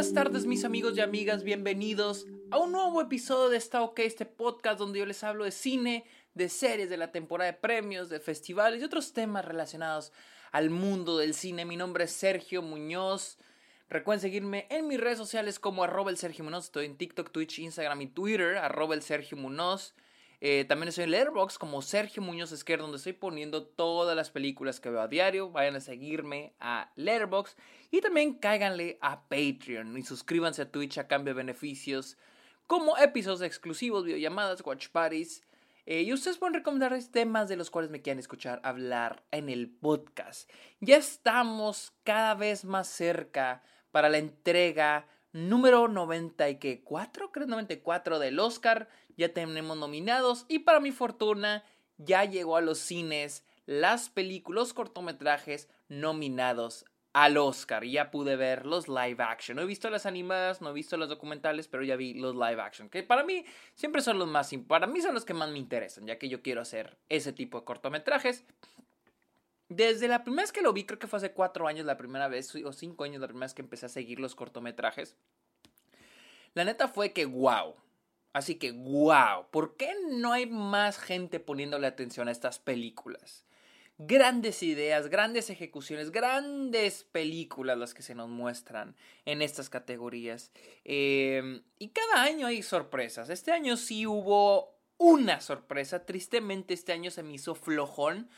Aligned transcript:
buenas 0.00 0.14
tardes 0.14 0.46
mis 0.46 0.64
amigos 0.64 0.96
y 0.96 1.02
amigas, 1.02 1.44
bienvenidos 1.44 2.26
a 2.50 2.56
un 2.56 2.72
nuevo 2.72 3.02
episodio 3.02 3.50
de 3.50 3.58
Está 3.58 3.82
OK, 3.82 3.98
este 3.98 4.24
podcast 4.24 4.78
donde 4.78 4.98
yo 4.98 5.04
les 5.04 5.22
hablo 5.22 5.44
de 5.44 5.50
cine, 5.50 6.06
de 6.32 6.48
series, 6.48 6.88
de 6.88 6.96
la 6.96 7.12
temporada 7.12 7.52
de 7.52 7.58
premios, 7.58 8.08
de 8.08 8.18
festivales 8.18 8.80
y 8.80 8.84
otros 8.84 9.12
temas 9.12 9.44
relacionados 9.44 10.10
al 10.52 10.70
mundo 10.70 11.18
del 11.18 11.34
cine. 11.34 11.66
Mi 11.66 11.76
nombre 11.76 12.04
es 12.04 12.12
Sergio 12.12 12.62
Muñoz. 12.62 13.36
Recuerden 13.90 14.22
seguirme 14.22 14.66
en 14.70 14.88
mis 14.88 14.98
redes 14.98 15.18
sociales 15.18 15.58
como 15.58 15.84
arroba 15.84 16.10
el 16.10 16.16
Sergio 16.16 16.44
Muñoz. 16.44 16.64
Estoy 16.64 16.86
en 16.86 16.96
TikTok, 16.96 17.30
Twitch, 17.30 17.58
Instagram 17.58 18.00
y 18.00 18.06
Twitter, 18.06 18.56
arroba 18.56 18.94
el 18.94 19.02
Sergio 19.02 19.36
Muñoz. 19.36 19.94
Eh, 20.42 20.64
también 20.66 20.88
estoy 20.88 21.04
en 21.04 21.10
Letterboxd 21.10 21.58
como 21.58 21.82
Sergio 21.82 22.22
Muñoz 22.22 22.50
Esquer, 22.52 22.80
donde 22.80 22.96
estoy 22.96 23.12
poniendo 23.12 23.66
todas 23.66 24.16
las 24.16 24.30
películas 24.30 24.80
que 24.80 24.88
veo 24.88 25.02
a 25.02 25.08
diario. 25.08 25.50
Vayan 25.50 25.76
a 25.76 25.80
seguirme 25.80 26.54
a 26.60 26.90
Letterboxd 26.96 27.58
y 27.90 28.00
también 28.00 28.34
cáiganle 28.34 28.98
a 29.02 29.28
Patreon 29.28 29.96
y 29.98 30.02
suscríbanse 30.02 30.62
a 30.62 30.70
Twitch 30.70 30.98
a 30.98 31.08
cambio 31.08 31.34
de 31.34 31.38
beneficios 31.38 32.16
como 32.66 32.96
episodios 32.96 33.42
exclusivos, 33.42 34.04
videollamadas, 34.04 34.64
watch 34.64 34.88
parties. 34.88 35.42
Eh, 35.86 36.02
y 36.02 36.12
ustedes 36.12 36.38
pueden 36.38 36.54
recomendar 36.54 36.96
temas 37.10 37.48
de 37.48 37.56
los 37.56 37.70
cuales 37.70 37.90
me 37.90 38.00
quieran 38.00 38.20
escuchar 38.20 38.60
hablar 38.62 39.24
en 39.32 39.48
el 39.48 39.68
podcast. 39.68 40.48
Ya 40.80 40.96
estamos 40.96 41.92
cada 42.04 42.34
vez 42.34 42.64
más 42.64 42.86
cerca 42.88 43.62
para 43.90 44.08
la 44.08 44.18
entrega 44.18 45.06
número 45.32 45.88
94, 45.88 47.32
creo 47.32 47.46
94 47.46 48.18
del 48.18 48.38
Oscar. 48.38 48.88
Ya 49.16 49.32
tenemos 49.32 49.76
nominados 49.76 50.46
y 50.48 50.60
para 50.60 50.80
mi 50.80 50.92
fortuna 50.92 51.64
ya 51.98 52.24
llegó 52.24 52.56
a 52.56 52.60
los 52.60 52.78
cines 52.78 53.44
las 53.66 54.08
películas, 54.08 54.72
cortometrajes 54.72 55.68
nominados 55.88 56.84
al 57.12 57.36
Oscar. 57.36 57.84
Ya 57.84 58.10
pude 58.10 58.36
ver 58.36 58.66
los 58.66 58.88
live 58.88 59.22
action. 59.22 59.56
No 59.56 59.62
he 59.62 59.66
visto 59.66 59.90
las 59.90 60.06
animadas, 60.06 60.60
no 60.60 60.70
he 60.70 60.72
visto 60.72 60.96
los 60.96 61.08
documentales, 61.08 61.68
pero 61.68 61.82
ya 61.82 61.96
vi 61.96 62.14
los 62.14 62.34
live 62.34 62.60
action. 62.60 62.88
Que 62.88 63.02
para 63.02 63.24
mí 63.24 63.44
siempre 63.74 64.02
son 64.02 64.18
los 64.18 64.28
más, 64.28 64.50
para 64.66 64.86
mí 64.86 65.00
son 65.00 65.14
los 65.14 65.24
que 65.24 65.34
más 65.34 65.50
me 65.50 65.58
interesan, 65.58 66.06
ya 66.06 66.18
que 66.18 66.28
yo 66.28 66.42
quiero 66.42 66.60
hacer 66.60 66.96
ese 67.08 67.32
tipo 67.32 67.58
de 67.58 67.64
cortometrajes. 67.64 68.44
Desde 69.70 70.08
la 70.08 70.24
primera 70.24 70.42
vez 70.42 70.50
que 70.50 70.62
lo 70.62 70.72
vi, 70.72 70.84
creo 70.84 70.98
que 70.98 71.06
fue 71.06 71.18
hace 71.18 71.30
cuatro 71.30 71.68
años 71.68 71.86
la 71.86 71.96
primera 71.96 72.26
vez, 72.26 72.52
o 72.56 72.72
cinco 72.72 73.04
años 73.04 73.20
la 73.20 73.28
primera 73.28 73.46
vez 73.46 73.54
que 73.54 73.62
empecé 73.62 73.86
a 73.86 73.88
seguir 73.88 74.18
los 74.18 74.34
cortometrajes. 74.34 75.14
La 76.54 76.64
neta 76.64 76.88
fue 76.88 77.12
que 77.12 77.24
wow. 77.24 77.76
Así 78.32 78.56
que 78.56 78.72
wow. 78.72 79.46
¿Por 79.52 79.76
qué 79.76 79.94
no 80.10 80.32
hay 80.32 80.46
más 80.46 80.98
gente 80.98 81.38
poniéndole 81.38 81.86
atención 81.86 82.26
a 82.26 82.32
estas 82.32 82.58
películas? 82.58 83.44
Grandes 83.96 84.64
ideas, 84.64 85.08
grandes 85.08 85.50
ejecuciones, 85.50 86.10
grandes 86.10 87.04
películas 87.04 87.78
las 87.78 87.94
que 87.94 88.02
se 88.02 88.16
nos 88.16 88.28
muestran 88.28 88.96
en 89.24 89.40
estas 89.40 89.70
categorías. 89.70 90.50
Em, 90.82 91.62
y 91.78 91.90
cada 91.90 92.24
año 92.24 92.48
hay 92.48 92.64
sorpresas. 92.64 93.30
Este 93.30 93.52
año 93.52 93.76
sí 93.76 94.04
hubo 94.04 94.80
una 94.98 95.40
sorpresa. 95.40 96.04
Tristemente 96.06 96.74
este 96.74 96.92
año 96.92 97.12
se 97.12 97.22
me 97.22 97.34
hizo 97.34 97.54
flojón 97.54 98.28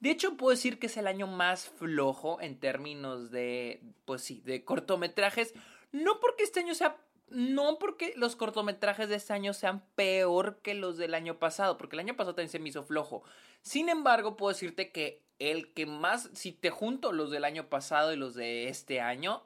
de 0.00 0.10
hecho, 0.10 0.36
puedo 0.36 0.50
decir 0.50 0.78
que 0.78 0.86
es 0.86 0.96
el 0.96 1.06
año 1.06 1.26
más 1.26 1.68
flojo 1.68 2.40
en 2.40 2.58
términos 2.58 3.30
de, 3.30 3.82
pues 4.06 4.22
sí, 4.22 4.40
de 4.44 4.64
cortometrajes. 4.64 5.54
No 5.92 6.20
porque 6.20 6.44
este 6.44 6.60
año 6.60 6.74
sea 6.74 6.96
no 7.30 7.78
porque 7.78 8.12
los 8.16 8.34
cortometrajes 8.34 9.08
de 9.08 9.14
este 9.14 9.32
año 9.32 9.54
sean 9.54 9.84
peor 9.94 10.58
que 10.62 10.74
los 10.74 10.98
del 10.98 11.14
año 11.14 11.38
pasado, 11.38 11.78
porque 11.78 11.94
el 11.94 12.00
año 12.00 12.16
pasado 12.16 12.34
también 12.34 12.50
se 12.50 12.58
me 12.58 12.68
hizo 12.68 12.82
flojo. 12.82 13.22
Sin 13.62 13.88
embargo, 13.88 14.36
puedo 14.36 14.52
decirte 14.52 14.90
que 14.90 15.22
el 15.38 15.72
que 15.72 15.86
más, 15.86 16.28
si 16.34 16.50
te 16.50 16.70
junto 16.70 17.12
los 17.12 17.30
del 17.30 17.44
año 17.44 17.68
pasado 17.68 18.12
y 18.12 18.16
los 18.16 18.34
de 18.34 18.68
este 18.68 19.00
año, 19.00 19.44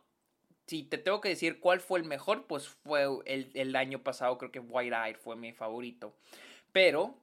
si 0.66 0.82
te 0.82 0.96
tengo 0.96 1.20
que 1.20 1.28
decir 1.28 1.60
cuál 1.60 1.80
fue 1.80 2.00
el 2.00 2.06
mejor, 2.06 2.46
pues 2.46 2.68
fue 2.68 3.06
el, 3.26 3.50
el 3.52 3.76
año 3.76 4.02
pasado, 4.02 4.38
creo 4.38 4.50
que 4.50 4.60
White 4.60 4.96
Eye 4.96 5.14
fue 5.14 5.36
mi 5.36 5.52
favorito. 5.52 6.14
Pero 6.72 7.14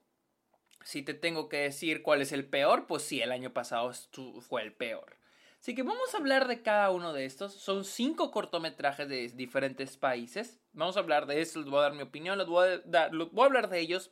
si 0.84 1.04
te 1.04 1.14
tengo 1.14 1.50
que 1.50 1.58
decir 1.58 2.02
cuál 2.02 2.22
es 2.22 2.32
el 2.32 2.46
peor, 2.46 2.88
pues 2.88 3.04
sí, 3.04 3.22
el 3.22 3.32
año 3.32 3.54
pasado 3.54 3.92
fue 4.42 4.62
el 4.64 4.74
peor. 4.74 5.18
Así 5.60 5.76
que 5.76 5.84
vamos 5.84 6.14
a 6.14 6.18
hablar 6.18 6.48
de 6.48 6.64
cada 6.64 6.90
uno 6.90 7.14
de 7.14 7.26
estos. 7.26 7.54
Son 7.54 7.86
cinco 7.86 8.32
cortometrajes 8.32 9.08
de 9.08 9.28
diferentes 9.30 9.96
países. 9.96 10.60
Vamos 10.74 10.98
a 10.98 11.02
hablar 11.02 11.28
de 11.28 11.40
estos, 11.40 11.64
les 11.64 11.72
voy 11.72 11.80
a 11.80 11.84
dar 11.84 11.94
mi 11.94 12.02
opinión, 12.02 12.40
les 12.40 12.48
voy 12.48 12.68
a, 12.68 13.10
voy 13.10 13.44
a 13.44 13.46
hablar 13.46 13.70
de 13.70 13.80
ellos 13.80 14.12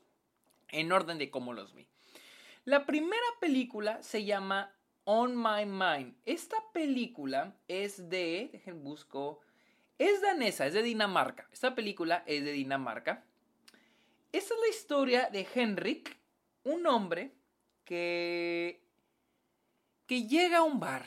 en 0.68 0.92
orden 0.92 1.18
de 1.18 1.32
cómo 1.32 1.54
los 1.54 1.74
vi. 1.74 1.88
La 2.66 2.86
primera 2.86 3.26
película 3.40 4.04
se 4.04 4.26
llama 4.26 4.76
On 5.06 5.36
My 5.36 5.66
Mind. 5.66 6.16
Esta 6.28 6.58
película 6.72 7.56
es 7.68 8.10
de, 8.10 8.50
dejen 8.52 8.84
busco, 8.84 9.40
es 9.98 10.22
danesa, 10.22 10.68
es 10.68 10.76
de 10.76 10.84
Dinamarca. 10.84 11.50
Esta 11.52 11.74
película 11.74 12.24
es 12.28 12.44
de 12.44 12.52
Dinamarca. 12.52 13.26
Esta 14.32 14.54
es 14.54 14.60
la 14.62 14.68
historia 14.68 15.30
de 15.32 15.48
Henrik, 15.56 16.19
un 16.64 16.86
hombre 16.88 17.34
que, 17.86 18.84
que 20.06 20.28
llega 20.28 20.60
a 20.60 20.64
un 20.64 20.80
bar, 20.80 21.06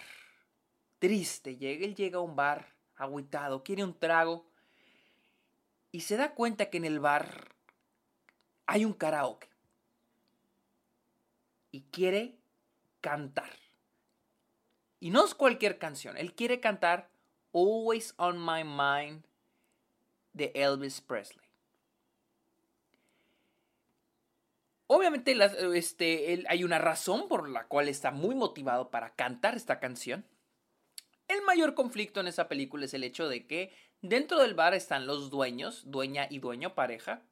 triste, 0.99 1.57
llega, 1.57 1.85
él 1.85 1.95
llega 1.95 2.19
a 2.19 2.23
un 2.23 2.37
bar, 2.37 2.75
agüitado, 2.97 3.63
quiere 3.63 3.85
un 3.85 3.99
trago, 3.99 4.47
y 5.91 6.01
se 6.01 6.17
da 6.17 6.35
cuenta 6.35 6.71
que 6.71 6.79
en 6.79 6.85
el 6.85 7.01
bar 7.01 7.55
hay 8.67 8.85
un 8.85 8.95
karaoke. 8.95 9.49
Y 11.71 11.83
quiere 11.91 12.39
cantar. 13.01 13.51
Y 15.01 15.11
no 15.11 15.25
es 15.25 15.35
cualquier 15.35 15.79
canción, 15.79 16.17
él 16.17 16.35
quiere 16.35 16.61
cantar 16.61 17.11
Always 17.53 18.15
on 18.17 18.39
My 18.39 18.65
Mind 18.65 19.25
de 20.33 20.53
Elvis 20.55 21.01
Presley. 21.01 21.42
Obviamente 24.95 25.35
este, 25.75 26.45
hay 26.49 26.65
una 26.65 26.79
razón 26.79 27.27
por 27.27 27.49
la 27.49 27.65
cual 27.65 27.89
está 27.89 28.11
muy 28.11 28.35
motivado 28.35 28.91
para 28.91 29.15
cantar 29.15 29.57
esta 29.57 29.81
canción. 29.81 30.27
El 31.29 31.41
mayor 31.41 31.73
conflicto 31.73 32.21
en 32.21 32.27
esa 32.27 32.47
película 32.47 32.85
es 32.85 32.93
el 32.93 33.03
hecho 33.03 33.27
de 33.27 33.47
que 33.47 33.75
dentro 34.03 34.39
del 34.39 34.53
bar 34.53 34.75
están 34.75 35.07
los 35.07 35.31
dueños, 35.31 35.85
dueña 35.87 36.27
y 36.29 36.41
dueño, 36.41 36.75
pareja. 36.75 37.23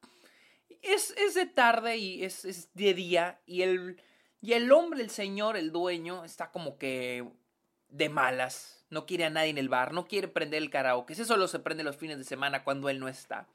Es, 0.81 1.15
de 1.35 1.45
tarde 1.45 1.99
y 1.99 2.25
es, 2.25 2.71
de 2.73 2.95
día 2.95 3.43
y 3.45 3.61
el, 3.61 4.01
y 4.41 4.55
el 4.55 4.73
hombre, 4.73 5.03
el 5.03 5.11
señor, 5.11 5.59
el 5.59 5.71
dueño, 5.71 6.25
está 6.25 6.53
como 6.53 6.79
que 6.79 7.29
de 7.91 8.09
malas. 8.09 8.87
No 8.89 9.05
quiere 9.05 9.27
a 9.27 9.31
nadie 9.31 9.51
en 9.51 9.59
el 9.59 9.69
bar, 9.69 9.93
no 9.93 10.09
quiere 10.09 10.29
prender 10.29 10.63
el 10.63 10.71
karaoke. 10.71 11.13
Ese 11.13 11.27
solo 11.27 11.47
se 11.47 11.59
prende 11.59 11.85
los 11.85 11.99
fines 11.99 12.17
de 12.17 12.25
semana 12.25 12.65
cuando 12.65 12.89
él 12.89 13.01
no 13.01 13.07
está. 13.07 13.49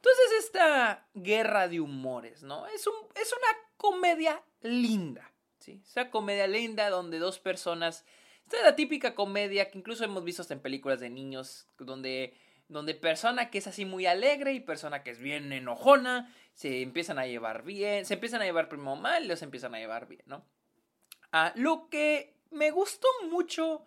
Entonces 0.00 0.44
esta 0.44 1.06
guerra 1.12 1.68
de 1.68 1.80
humores, 1.80 2.42
¿no? 2.42 2.66
Es, 2.68 2.86
un, 2.86 2.94
es 3.14 3.32
una 3.32 3.58
comedia 3.76 4.42
linda, 4.62 5.30
¿sí? 5.58 5.82
Esa 5.84 6.10
comedia 6.10 6.46
linda 6.46 6.88
donde 6.88 7.18
dos 7.18 7.38
personas... 7.38 8.06
Esta 8.44 8.56
es 8.56 8.62
la 8.64 8.76
típica 8.76 9.14
comedia 9.14 9.70
que 9.70 9.78
incluso 9.78 10.02
hemos 10.02 10.24
visto 10.24 10.42
en 10.50 10.60
películas 10.60 11.00
de 11.00 11.10
niños, 11.10 11.68
donde, 11.78 12.34
donde 12.68 12.94
persona 12.94 13.50
que 13.50 13.58
es 13.58 13.66
así 13.66 13.84
muy 13.84 14.06
alegre 14.06 14.54
y 14.54 14.60
persona 14.60 15.02
que 15.02 15.10
es 15.10 15.18
bien 15.18 15.52
enojona, 15.52 16.34
se 16.54 16.80
empiezan 16.80 17.18
a 17.18 17.26
llevar 17.26 17.62
bien, 17.62 18.06
se 18.06 18.14
empiezan 18.14 18.40
a 18.40 18.46
llevar 18.46 18.70
primero 18.70 18.96
mal 18.96 19.24
y 19.24 19.28
los 19.28 19.42
empiezan 19.42 19.74
a 19.74 19.78
llevar 19.78 20.08
bien, 20.08 20.22
¿no? 20.24 20.46
Ah, 21.30 21.52
lo 21.56 21.88
que 21.90 22.34
me 22.50 22.70
gustó 22.70 23.06
mucho 23.30 23.84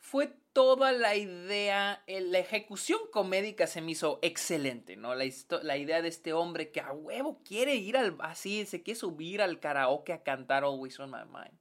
fue 0.00 0.32
toda 0.52 0.92
la 0.92 1.14
idea, 1.14 2.02
la 2.08 2.38
ejecución 2.38 2.98
comédica 3.12 3.66
se 3.66 3.80
me 3.80 3.92
hizo 3.92 4.18
excelente, 4.22 4.96
¿no? 4.96 5.14
La, 5.14 5.24
la, 5.62 5.76
idea 5.76 6.02
de 6.02 6.08
este 6.08 6.32
hombre 6.32 6.72
que 6.72 6.80
a 6.80 6.92
huevo 6.92 7.40
quiere 7.44 7.76
ir 7.76 7.96
al, 7.96 8.16
así, 8.20 8.64
se 8.66 8.82
quiere 8.82 8.98
subir 8.98 9.42
al 9.42 9.60
karaoke 9.60 10.12
a 10.12 10.22
cantar 10.22 10.64
Always 10.64 10.98
on 10.98 11.10
My 11.10 11.24
Mind. 11.24 11.56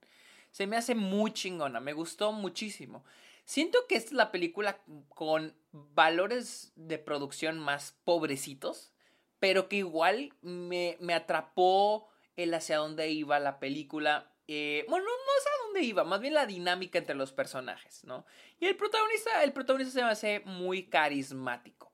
Se 0.51 0.66
me 0.66 0.77
hace 0.77 0.95
muy 0.95 1.31
chingona, 1.31 1.79
me 1.79 1.94
gustó 1.94 2.31
muchísimo. 2.31 3.03
Siento 3.45 3.86
que 3.88 3.95
esta 3.95 4.09
es 4.09 4.13
la 4.13 4.31
película 4.31 4.80
con 5.09 5.56
valores 5.71 6.71
de 6.75 6.97
producción 6.97 7.59
más 7.59 7.95
pobrecitos, 8.03 8.94
pero 9.39 9.68
que 9.68 9.77
igual 9.77 10.33
me, 10.42 10.97
me 11.01 11.13
atrapó 11.13 12.09
el 12.35 12.53
hacia 12.53 12.77
dónde 12.77 13.09
iba 13.12 13.39
la 13.39 13.59
película. 13.59 14.31
Eh, 14.47 14.85
bueno, 14.88 15.06
no, 15.06 15.12
no 15.12 15.58
iba, 15.77 16.04
más 16.04 16.19
bien 16.19 16.33
la 16.33 16.45
dinámica 16.45 16.98
entre 16.98 17.16
los 17.16 17.31
personajes, 17.31 18.04
¿no? 18.04 18.25
Y 18.60 18.66
el 18.66 18.75
protagonista, 18.75 19.44
el 19.44 19.54
protagonista 19.54 19.94
se 19.94 20.04
me 20.04 20.10
hace 20.10 20.39
muy 20.45 20.88
carismático. 20.88 21.92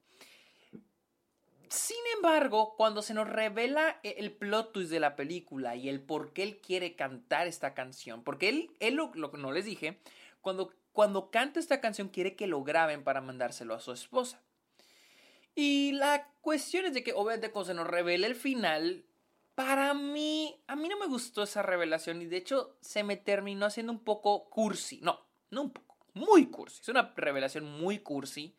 Sin 1.69 1.97
embargo, 2.15 2.75
cuando 2.77 3.01
se 3.01 3.13
nos 3.13 3.27
revela 3.27 3.99
e, 4.03 4.15
el 4.19 4.31
plot 4.31 4.71
twist 4.71 4.91
de 4.91 4.99
la 4.99 5.15
película 5.15 5.75
y 5.75 5.89
el 5.89 6.01
por 6.01 6.31
qué 6.31 6.43
él 6.43 6.57
quiere 6.57 6.95
cantar 6.95 7.47
esta 7.47 7.73
canción, 7.73 8.23
porque 8.23 8.49
él, 8.49 8.71
él 8.79 8.95
lo, 8.95 9.11
que 9.11 9.37
no 9.37 9.51
les 9.51 9.65
dije, 9.65 9.99
cuando, 10.41 10.73
cuando 10.93 11.31
canta 11.31 11.59
esta 11.59 11.81
canción 11.81 12.09
quiere 12.09 12.35
que 12.35 12.47
lo 12.47 12.63
graben 12.63 13.03
para 13.03 13.21
mandárselo 13.21 13.73
a 13.73 13.79
su 13.79 13.91
esposa. 13.91 14.41
Y 15.55 15.93
la 15.93 16.29
cuestión 16.41 16.85
es 16.85 16.93
de 16.93 17.03
que 17.03 17.13
obviamente 17.13 17.51
cuando 17.51 17.67
se 17.67 17.73
nos 17.73 17.87
revela 17.87 18.27
el 18.27 18.35
final, 18.35 19.05
para 19.55 19.93
mí, 19.93 20.61
a 20.67 20.75
mí 20.75 20.87
no 20.89 20.99
me 20.99 21.07
gustó 21.07 21.43
esa 21.43 21.63
revelación 21.63 22.21
y 22.21 22.25
de 22.25 22.37
hecho 22.37 22.77
se 22.81 23.03
me 23.03 23.17
terminó 23.17 23.65
haciendo 23.65 23.91
un 23.93 24.03
poco 24.03 24.49
cursi. 24.49 24.99
No, 25.01 25.25
no 25.49 25.63
un 25.63 25.71
poco, 25.71 25.97
muy 26.13 26.47
cursi. 26.47 26.81
Es 26.81 26.89
una 26.89 27.13
revelación 27.15 27.65
muy 27.65 27.99
cursi 27.99 28.55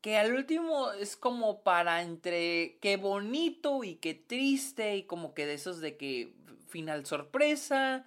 que 0.00 0.16
al 0.16 0.32
último 0.32 0.92
es 0.92 1.16
como 1.16 1.62
para 1.62 2.02
entre 2.02 2.78
qué 2.80 2.96
bonito 2.96 3.82
y 3.82 3.96
qué 3.96 4.14
triste 4.14 4.96
y 4.96 5.04
como 5.04 5.34
que 5.34 5.46
de 5.46 5.54
esos 5.54 5.80
de 5.80 5.96
que 5.96 6.34
final 6.68 7.06
sorpresa. 7.06 8.06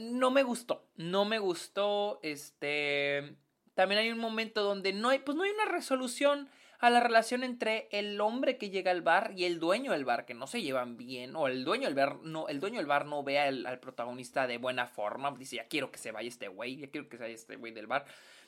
No 0.00 0.30
me 0.30 0.42
gustó, 0.42 0.88
no 0.96 1.24
me 1.24 1.38
gustó, 1.38 2.20
este... 2.22 3.36
También 3.74 4.00
hay 4.00 4.10
un 4.10 4.18
momento 4.18 4.64
donde 4.64 4.92
no 4.92 5.08
hay, 5.08 5.20
pues 5.20 5.36
no 5.36 5.44
hay 5.44 5.50
una 5.50 5.66
resolución 5.66 6.50
a 6.78 6.90
la 6.90 7.00
relación 7.00 7.42
entre 7.42 7.88
el 7.90 8.20
hombre 8.20 8.56
que 8.56 8.70
llega 8.70 8.92
al 8.92 9.02
bar 9.02 9.32
y 9.36 9.44
el 9.44 9.58
dueño 9.58 9.92
del 9.92 10.04
bar, 10.04 10.24
que 10.24 10.34
no 10.34 10.46
se 10.46 10.62
llevan 10.62 10.96
bien, 10.96 11.34
o 11.34 11.48
el 11.48 11.64
dueño 11.64 11.86
del 11.86 11.94
bar 11.94 12.20
no, 12.22 12.48
el 12.48 12.60
dueño 12.60 12.78
del 12.78 12.86
bar 12.86 13.06
no 13.06 13.24
ve 13.24 13.40
al, 13.40 13.80
protagonista 13.80 14.46
de 14.46 14.58
buena 14.58 14.86
forma, 14.86 15.34
dice, 15.36 15.56
ya 15.56 15.66
quiero 15.66 15.90
que 15.90 15.98
se 15.98 16.12
vaya 16.12 16.28
este 16.28 16.46
güey, 16.46 16.76
ya 16.76 16.90
quiero 16.90 17.08
que 17.08 17.16
se 17.16 17.24
vaya 17.24 17.34
este 17.34 17.56
güey 17.56 17.72
del 17.72 17.88
bar. 17.88 18.06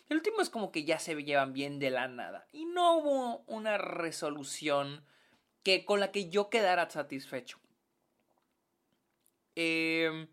El 0.09 0.19
último 0.19 0.41
es 0.41 0.51
como 0.51 0.71
que 0.71 0.85
ya 0.85 0.99
se 0.99 1.21
llevan 1.23 1.53
bien 1.53 1.79
de 1.79 1.91
la 1.91 2.09
nada. 2.09 2.47
Y 2.53 2.65
no 2.67 2.99
hubo 2.99 3.39
una 3.47 3.79
resolución 3.79 5.05
que, 5.63 5.85
con 5.85 6.01
la 6.01 6.11
que 6.11 6.29
yo 6.31 6.51
quedara 6.51 6.89
satisfecho. 6.91 7.59
Eh, 9.57 10.29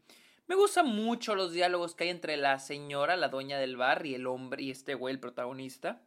me 0.48 0.56
gustan 0.56 0.88
mucho 0.88 1.36
los 1.36 1.52
diálogos 1.52 1.94
que 1.94 2.06
hay 2.06 2.10
entre 2.12 2.38
la 2.38 2.60
señora, 2.60 3.18
la 3.18 3.28
dueña 3.28 3.60
del 3.60 3.76
bar, 3.76 4.06
y 4.06 4.16
el 4.16 4.28
hombre, 4.28 4.64
y 4.64 4.72
este 4.72 4.96
güey, 4.96 5.14
el 5.14 5.20
protagonista. 5.20 6.07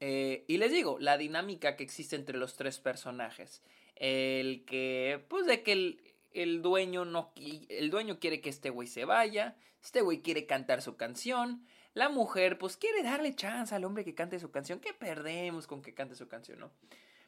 Eh, 0.00 0.44
y 0.48 0.58
les 0.58 0.72
digo, 0.72 0.98
la 1.00 1.16
dinámica 1.16 1.76
que 1.76 1.84
existe 1.84 2.16
entre 2.16 2.38
los 2.38 2.56
tres 2.56 2.78
personajes. 2.78 3.62
El 3.96 4.64
que, 4.64 5.24
pues 5.28 5.46
de 5.46 5.62
que 5.62 5.98
el, 6.32 6.62
dueño 6.62 7.04
no, 7.04 7.32
el 7.68 7.90
dueño 7.90 8.18
quiere 8.18 8.40
que 8.40 8.50
este 8.50 8.70
güey 8.70 8.88
se 8.88 9.04
vaya, 9.04 9.56
este 9.82 10.00
güey 10.00 10.20
quiere 10.20 10.46
cantar 10.46 10.82
su 10.82 10.96
canción, 10.96 11.64
la 11.94 12.08
mujer 12.08 12.58
pues 12.58 12.76
quiere 12.76 13.02
darle 13.02 13.36
chance 13.36 13.74
al 13.74 13.84
hombre 13.84 14.04
que 14.04 14.14
cante 14.14 14.40
su 14.40 14.50
canción, 14.50 14.80
¿qué 14.80 14.92
perdemos 14.92 15.68
con 15.68 15.80
que 15.80 15.94
cante 15.94 16.16
su 16.16 16.26
canción, 16.26 16.58
no? 16.58 16.72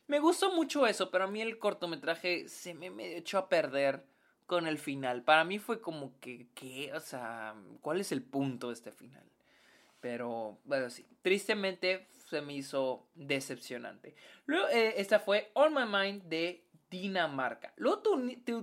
Me 0.08 0.18
gustó 0.18 0.52
mucho 0.52 0.86
eso, 0.86 1.10
pero 1.10 1.24
a 1.24 1.28
mí 1.28 1.40
el 1.40 1.58
cortometraje 1.58 2.48
se 2.48 2.74
me, 2.74 2.90
me 2.90 3.16
echó 3.16 3.38
a 3.38 3.48
perder 3.48 4.04
con 4.46 4.66
el 4.66 4.78
final. 4.78 5.22
Para 5.22 5.44
mí 5.44 5.58
fue 5.58 5.80
como 5.80 6.18
que, 6.20 6.48
¿qué? 6.54 6.92
O 6.94 7.00
sea, 7.00 7.54
¿cuál 7.80 8.00
es 8.00 8.12
el 8.12 8.22
punto 8.22 8.68
de 8.68 8.74
este 8.74 8.92
final? 8.92 9.24
Pero, 10.00 10.58
bueno, 10.64 10.90
sí, 10.90 11.06
tristemente 11.22 12.06
se 12.28 12.40
me 12.40 12.54
hizo 12.54 13.08
decepcionante. 13.14 14.14
Luego, 14.46 14.68
eh, 14.68 14.94
esta 14.98 15.18
fue 15.18 15.50
On 15.54 15.72
My 15.72 15.86
Mind 15.86 16.24
de 16.24 16.64
Dinamarca. 16.90 17.72
Luego 17.76 18.02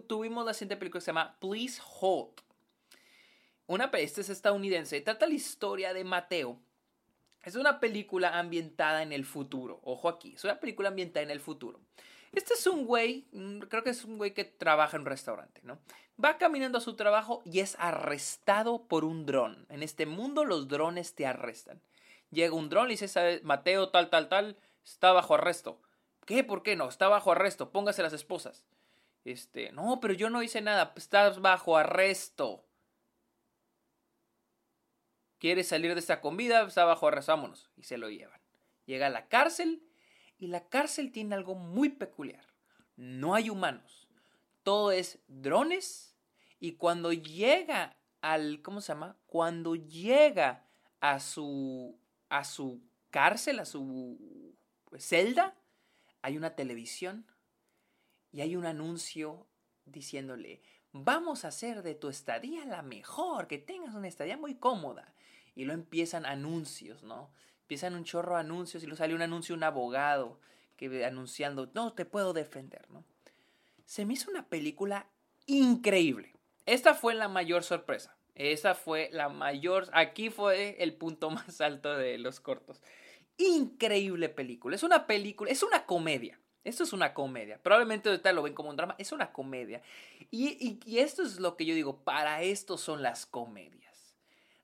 tuvimos 0.07 0.45
la 0.45 0.53
siguiente 0.53 0.77
película 0.77 1.00
que 1.00 1.06
se 1.06 1.12
llama 1.12 1.38
Please 1.39 1.81
Hold. 2.00 2.41
Una 3.68 3.85
esta 3.94 4.21
es 4.21 4.30
estadounidense. 4.30 5.01
Trata 5.01 5.25
la 5.25 5.33
historia 5.33 5.94
de 5.94 6.03
Mateo. 6.03 6.59
Es 7.44 7.56
una 7.56 7.79
película 7.79 8.38
ambientada 8.39 9.03
en 9.03 9.12
el 9.12 9.25
futuro. 9.25 9.81
Ojo 9.83 10.07
aquí, 10.09 10.33
es 10.36 10.44
una 10.44 10.59
película 10.59 10.89
ambientada 10.89 11.24
en 11.24 11.31
el 11.31 11.39
futuro. 11.39 11.79
Este 12.31 12.53
es 12.56 12.65
un 12.65 12.86
güey, 12.86 13.27
mm, 13.31 13.59
creo 13.59 13.83
que 13.83 13.91
es 13.91 14.03
un 14.06 14.18
güey 14.18 14.33
que 14.33 14.44
trabaja 14.44 14.97
en 14.97 15.01
un 15.01 15.07
restaurante, 15.07 15.62
¿no? 15.63 15.79
Va 16.24 16.38
caminando 16.38 16.77
a 16.77 16.81
su 16.81 16.95
trabajo 16.95 17.42
y 17.45 17.60
es 17.60 17.75
arrestado 17.80 18.88
por 18.88 19.04
un 19.04 19.25
dron. 19.25 19.65
En 19.69 19.81
este 19.83 20.06
mundo 20.06 20.45
los 20.45 20.68
drones 20.68 21.15
te 21.15 21.25
arrestan. 21.25 21.81
Llega 22.30 22.54
un 22.54 22.69
dron 22.69 22.88
y 22.88 22.95
dice, 22.95 23.42
Mateo 23.44 23.89
tal, 23.89 24.10
tal, 24.10 24.30
tal, 24.30 24.57
está 24.83 25.12
bajo 25.12 25.36
arresto. 25.36 25.80
¿Qué? 26.25 26.44
¿Por 26.44 26.63
qué 26.63 26.75
no? 26.75 26.88
Está 26.88 27.07
bajo 27.07 27.31
arresto. 27.31 27.71
Póngase 27.71 28.01
las 28.01 28.13
esposas. 28.13 28.65
Este, 29.25 29.71
no, 29.71 30.00
pero 30.00 30.13
yo 30.13 30.30
no 30.30 30.44
hice 30.44 30.62
nada. 30.62 30.94
Estás 30.95 31.42
bajo 31.42 31.77
arresto. 31.77 32.65
¿Quieres 35.39 35.68
salir 35.68 35.94
de 35.94 36.00
esta 36.00 36.21
comida? 36.21 36.62
Está 36.63 36.86
bajo 36.86 37.07
arresto. 37.07 37.31
Vámonos. 37.31 37.69
Y 37.75 37.83
se 37.83 37.98
lo 37.98 38.10
llevan. 38.10 38.39
Llega 38.86 39.07
a 39.07 39.10
la 39.10 39.27
cárcel 39.27 39.83
y 40.38 40.48
la 40.48 40.68
cárcel 40.68 41.12
tiene 41.12 41.36
algo 41.36 41.56
muy 41.56 41.89
peculiar. 41.89 42.45
No 42.95 43.36
hay 43.36 43.50
humanos. 43.50 44.02
Todo 44.63 44.92
es 44.92 45.19
drones. 45.27 46.15
Y 46.60 46.74
cuando 46.74 47.13
llega 47.13 47.98
al. 48.21 48.62
¿Cómo 48.62 48.81
se 48.81 48.94
llama? 48.94 49.18
Cuando 49.27 49.75
llega 49.75 50.65
a 51.00 51.19
su. 51.19 52.00
a 52.30 52.44
su 52.44 52.81
cárcel, 53.12 53.60
a 53.60 53.65
su 53.65 54.56
celda, 54.98 55.56
hay 56.21 56.38
una 56.38 56.56
televisión 56.56 57.27
y 58.31 58.42
hay 58.42 58.56
un 58.56 58.65
anuncio 58.65 59.45
diciéndole, 59.86 60.63
vamos 60.92 61.45
a 61.45 61.50
hacer 61.50 61.83
de 61.83 61.94
tu 61.94 62.10
estadía 62.10 62.65
la 62.65 62.81
mejor, 62.81 63.48
que 63.48 63.60
tengas 63.60 63.94
una 63.94 64.07
estadía 64.07 64.38
muy 64.38 64.56
cómoda. 64.56 65.13
Y 65.56 65.65
lo 65.65 65.74
empiezan 65.74 66.25
anuncios, 66.25 67.04
¿no? 67.04 67.31
empiezan 67.63 67.95
un 67.95 68.04
chorro 68.04 68.36
de 68.36 68.42
anuncios 68.42 68.83
y 68.83 68.88
luego 68.88 68.98
sale 68.98 69.15
un 69.15 69.21
anuncio 69.21 69.56
un 69.56 69.63
abogado 69.63 70.39
que 70.75 71.06
anunciando, 71.06 71.69
no 71.74 71.94
te 71.94 72.06
puedo 72.06 72.33
defender, 72.33 72.89
¿no? 72.92 73.06
Se 73.85 74.06
me 74.06 74.13
hizo 74.13 74.30
una 74.30 74.47
película 74.47 75.09
increíble. 75.45 76.33
Esta 76.65 76.94
fue 76.94 77.13
la 77.13 77.27
mayor 77.27 77.63
sorpresa. 77.63 78.18
Esa 78.35 78.74
fue 78.74 79.09
la 79.12 79.30
mayor, 79.30 79.89
aquí 79.94 80.30
fue 80.30 80.77
el 80.80 80.94
punto 80.94 81.30
más 81.31 81.62
alto 81.62 81.95
de 81.95 82.18
los 82.18 82.39
cortos. 82.39 82.81
Increíble 83.38 84.30
película. 84.30 84.75
Es 84.75 84.83
una 84.83 85.07
película, 85.07 85.51
es 85.51 85.63
una 85.63 85.85
comedia. 85.85 86.39
Esto 86.63 86.83
es 86.83 86.94
una 86.94 87.13
comedia. 87.13 87.62
Probablemente 87.62 88.09
ahorita 88.09 88.31
lo 88.31 88.44
ven 88.44 88.53
como 88.53 88.69
un 88.69 88.77
drama. 88.77 88.95
Es 88.97 89.12
una 89.12 89.33
comedia. 89.33 89.81
Y, 90.31 90.79
y 90.86 91.00
esto 91.00 91.24
es 91.24 91.39
lo 91.39 91.57
que 91.57 91.65
yo 91.65 91.75
digo. 91.75 92.03
Para 92.03 92.41
esto 92.41 92.77
son 92.77 93.01
las 93.03 93.25
comedias 93.25 93.83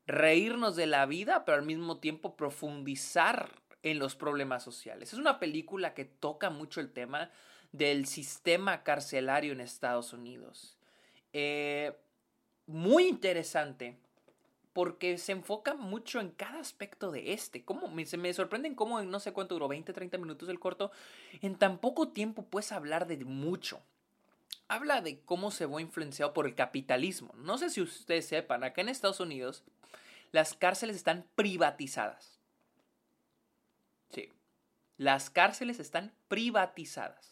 reírnos 0.09 0.75
de 0.75 0.87
la 0.87 1.05
vida, 1.05 1.45
pero 1.45 1.59
al 1.59 1.65
mismo 1.65 1.99
tiempo 1.99 2.35
profundizar 2.35 3.51
en 3.83 3.99
los 3.99 4.15
problemas 4.15 4.63
sociales. 4.63 5.13
Es 5.13 5.19
una 5.19 5.39
película 5.39 5.93
que 5.93 6.03
toca 6.03 6.49
mucho 6.49 6.81
el 6.81 6.91
tema 6.91 7.31
del 7.71 8.05
sistema 8.05 8.83
carcelario 8.83 9.53
en 9.53 9.61
Estados 9.61 10.13
Unidos. 10.13 10.77
Eh, 11.33 11.93
muy 12.65 13.07
interesante 13.07 13.97
porque 14.73 15.17
se 15.17 15.31
enfoca 15.31 15.73
mucho 15.75 16.19
en 16.19 16.29
cada 16.29 16.59
aspecto 16.59 17.11
de 17.11 17.33
este. 17.33 17.63
Como 17.63 17.87
me, 17.87 18.05
se 18.05 18.17
me 18.17 18.33
sorprenden 18.33 18.75
cómo 18.75 18.99
en 18.99 19.09
no 19.09 19.19
sé 19.19 19.33
cuánto 19.33 19.55
duró, 19.55 19.67
20, 19.67 19.91
30 19.91 20.17
minutos 20.17 20.49
el 20.49 20.59
corto, 20.59 20.91
en 21.41 21.57
tan 21.57 21.79
poco 21.79 22.09
tiempo 22.09 22.43
puedes 22.43 22.71
hablar 22.71 23.07
de 23.07 23.17
mucho. 23.25 23.81
Habla 24.67 25.01
de 25.01 25.19
cómo 25.21 25.51
se 25.51 25.65
va 25.65 25.81
influenciado 25.81 26.33
por 26.33 26.45
el 26.45 26.55
capitalismo. 26.55 27.33
No 27.37 27.57
sé 27.57 27.69
si 27.69 27.81
ustedes 27.81 28.27
sepan, 28.27 28.63
acá 28.63 28.81
en 28.81 28.89
Estados 28.89 29.19
Unidos 29.19 29.63
las 30.31 30.53
cárceles 30.53 30.95
están 30.95 31.25
privatizadas. 31.35 32.39
Sí, 34.11 34.31
las 34.97 35.29
cárceles 35.29 35.79
están 35.79 36.13
privatizadas. 36.27 37.28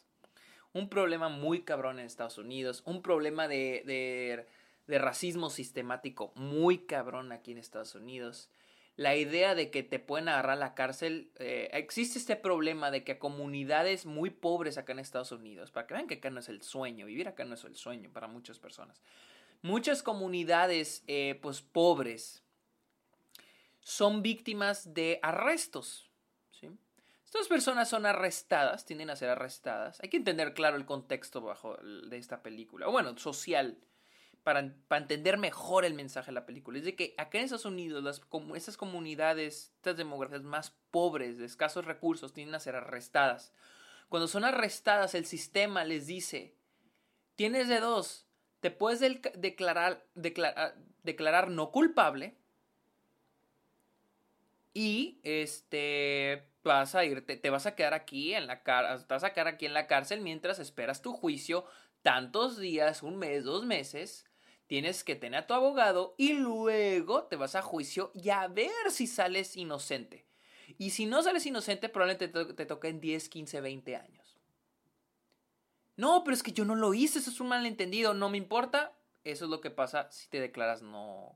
Un 0.78 0.90
problema 0.90 1.28
muy 1.28 1.64
cabrón 1.64 1.98
en 1.98 2.06
Estados 2.06 2.38
Unidos, 2.38 2.84
un 2.86 3.02
problema 3.02 3.48
de, 3.48 4.46
de, 4.86 5.00
racismo 5.00 5.50
sistemático 5.50 6.32
muy 6.36 6.86
cabrón 6.86 7.32
aquí 7.32 7.52
en 7.52 7.58
Estados 7.58 7.96
Unidos. 7.96 8.52
La 8.96 9.16
idea 9.16 9.56
de 9.56 9.72
que 9.72 9.82
te 9.82 9.98
pueden 9.98 10.30
agarrar 10.30 10.58
a 10.58 10.60
la 10.60 10.76
cárcel, 10.76 11.32
eh, 11.40 11.70
existe 11.74 12.20
este 12.20 12.36
problema 12.36 12.92
de 12.92 13.04
que 13.04 13.18
comunidades 13.18 14.06
muy 14.06 14.30
pobres 14.30 14.78
acá 14.78 14.92
en 14.92 15.00
Estados 15.00 15.32
Unidos, 15.32 15.72
para 15.72 15.88
que 15.88 15.96
vean 15.96 16.06
que 16.06 16.16
acá 16.16 16.30
no 16.30 16.42
es 16.42 16.50
el 16.50 16.62
sueño, 16.62 17.08
vivir 17.08 17.28
acá 17.28 17.44
no 17.44 17.56
es 17.56 17.64
el 17.64 17.76
sueño 17.76 18.12
para 18.14 18.28
muchas 18.28 18.60
personas. 18.60 19.02
Muchas 19.64 20.04
comunidades 20.04 21.04
eh, 21.08 21.40
pues 21.42 21.64
pobres 21.64 22.44
son 23.80 24.22
víctimas 24.22 24.94
de 24.94 25.20
arrestos. 25.24 26.07
Estas 27.28 27.50
personas 27.50 27.90
son 27.90 28.06
arrestadas, 28.06 28.86
tienden 28.86 29.10
a 29.10 29.18
ser 29.18 29.30
arrestadas. 29.30 30.00
Hay 30.02 30.08
que 30.08 30.16
entender 30.16 30.54
claro 30.54 30.78
el 30.78 30.86
contexto 30.86 31.42
bajo 31.42 31.76
de 31.76 32.18
esta 32.18 32.42
película, 32.42 32.88
o 32.88 32.92
bueno, 32.94 33.18
social, 33.18 33.78
para, 34.44 34.74
para, 34.88 35.02
entender 35.02 35.38
mejor 35.38 35.84
el 35.84 35.94
mensaje 35.94 36.28
de 36.28 36.36
la 36.36 36.46
película. 36.46 36.78
Es 36.78 36.86
de 36.86 36.96
que 36.96 37.16
acá 37.18 37.38
en 37.38 37.44
Estados 37.44 37.66
Unidos, 37.66 38.02
las, 38.02 38.22
estas 38.56 38.78
comunidades, 38.78 39.74
estas 39.76 39.98
demografías 39.98 40.44
más 40.44 40.72
pobres, 40.90 41.38
de 41.38 41.46
escasos 41.46 41.84
recursos, 41.84 42.32
tienden 42.32 42.56
a 42.56 42.62
ser 42.62 42.78
arrestadas. 42.78 43.52
Cuando 44.08 44.30
son 44.30 44.46
arrestadas, 44.46 45.14
el 45.14 45.26
sistema 45.26 45.84
les 45.84 46.08
dice, 46.08 46.56
tienes 47.36 47.68
de 47.68 47.82
dos, 47.82 48.26
te 48.62 48.72
puedes 48.72 49.02
declarar, 49.36 50.08
declarar 51.04 51.50
no 51.50 51.72
culpable, 51.74 52.38
y 54.78 55.20
este 55.24 56.52
vas 56.64 56.94
a 56.94 57.04
irte, 57.04 57.36
te 57.36 57.50
vas 57.50 57.66
a 57.66 57.74
quedar 57.74 57.96
aquí 57.96 58.36
en 58.36 58.46
la 58.46 58.62
vas 59.10 59.24
a 59.24 59.34
quedar 59.34 59.48
aquí 59.48 59.66
en 59.66 59.74
la 59.74 59.88
cárcel 59.88 60.22
mientras 60.22 60.60
esperas 60.60 61.02
tu 61.02 61.14
juicio 61.14 61.66
tantos 62.04 62.60
días, 62.60 63.02
un 63.02 63.18
mes, 63.18 63.44
dos 63.44 63.66
meses. 63.66 64.28
Tienes 64.68 65.04
que 65.04 65.16
tener 65.16 65.40
a 65.40 65.48
tu 65.48 65.56
abogado 65.56 66.14
y 66.16 66.34
luego 66.34 67.24
te 67.24 67.38
vas 67.38 67.56
a 67.56 67.64
juicio 67.64 68.12
y 68.14 68.30
a 68.30 68.48
ver 68.48 68.92
si 68.92 69.08
sales 69.08 69.58
inocente. 69.58 70.28
Y 70.78 70.92
si 70.92 71.08
no 71.08 71.24
sales 71.24 71.48
inocente, 71.48 71.90
probablemente 71.90 72.28
te, 72.28 72.54
te 72.54 72.66
toquen 72.68 73.00
10, 73.00 73.30
15, 73.30 73.62
20 73.62 73.96
años. 73.96 74.38
No, 75.96 76.24
pero 76.24 76.36
es 76.36 76.44
que 76.44 76.52
yo 76.52 76.66
no 76.66 76.76
lo 76.76 76.94
hice, 76.94 77.18
eso 77.18 77.32
es 77.32 77.40
un 77.40 77.48
malentendido, 77.48 78.14
no 78.14 78.30
me 78.30 78.38
importa. 78.38 78.96
Eso 79.24 79.46
es 79.46 79.50
lo 79.50 79.60
que 79.60 79.72
pasa 79.72 80.12
si 80.12 80.30
te 80.30 80.40
declaras 80.40 80.84
no, 80.84 81.36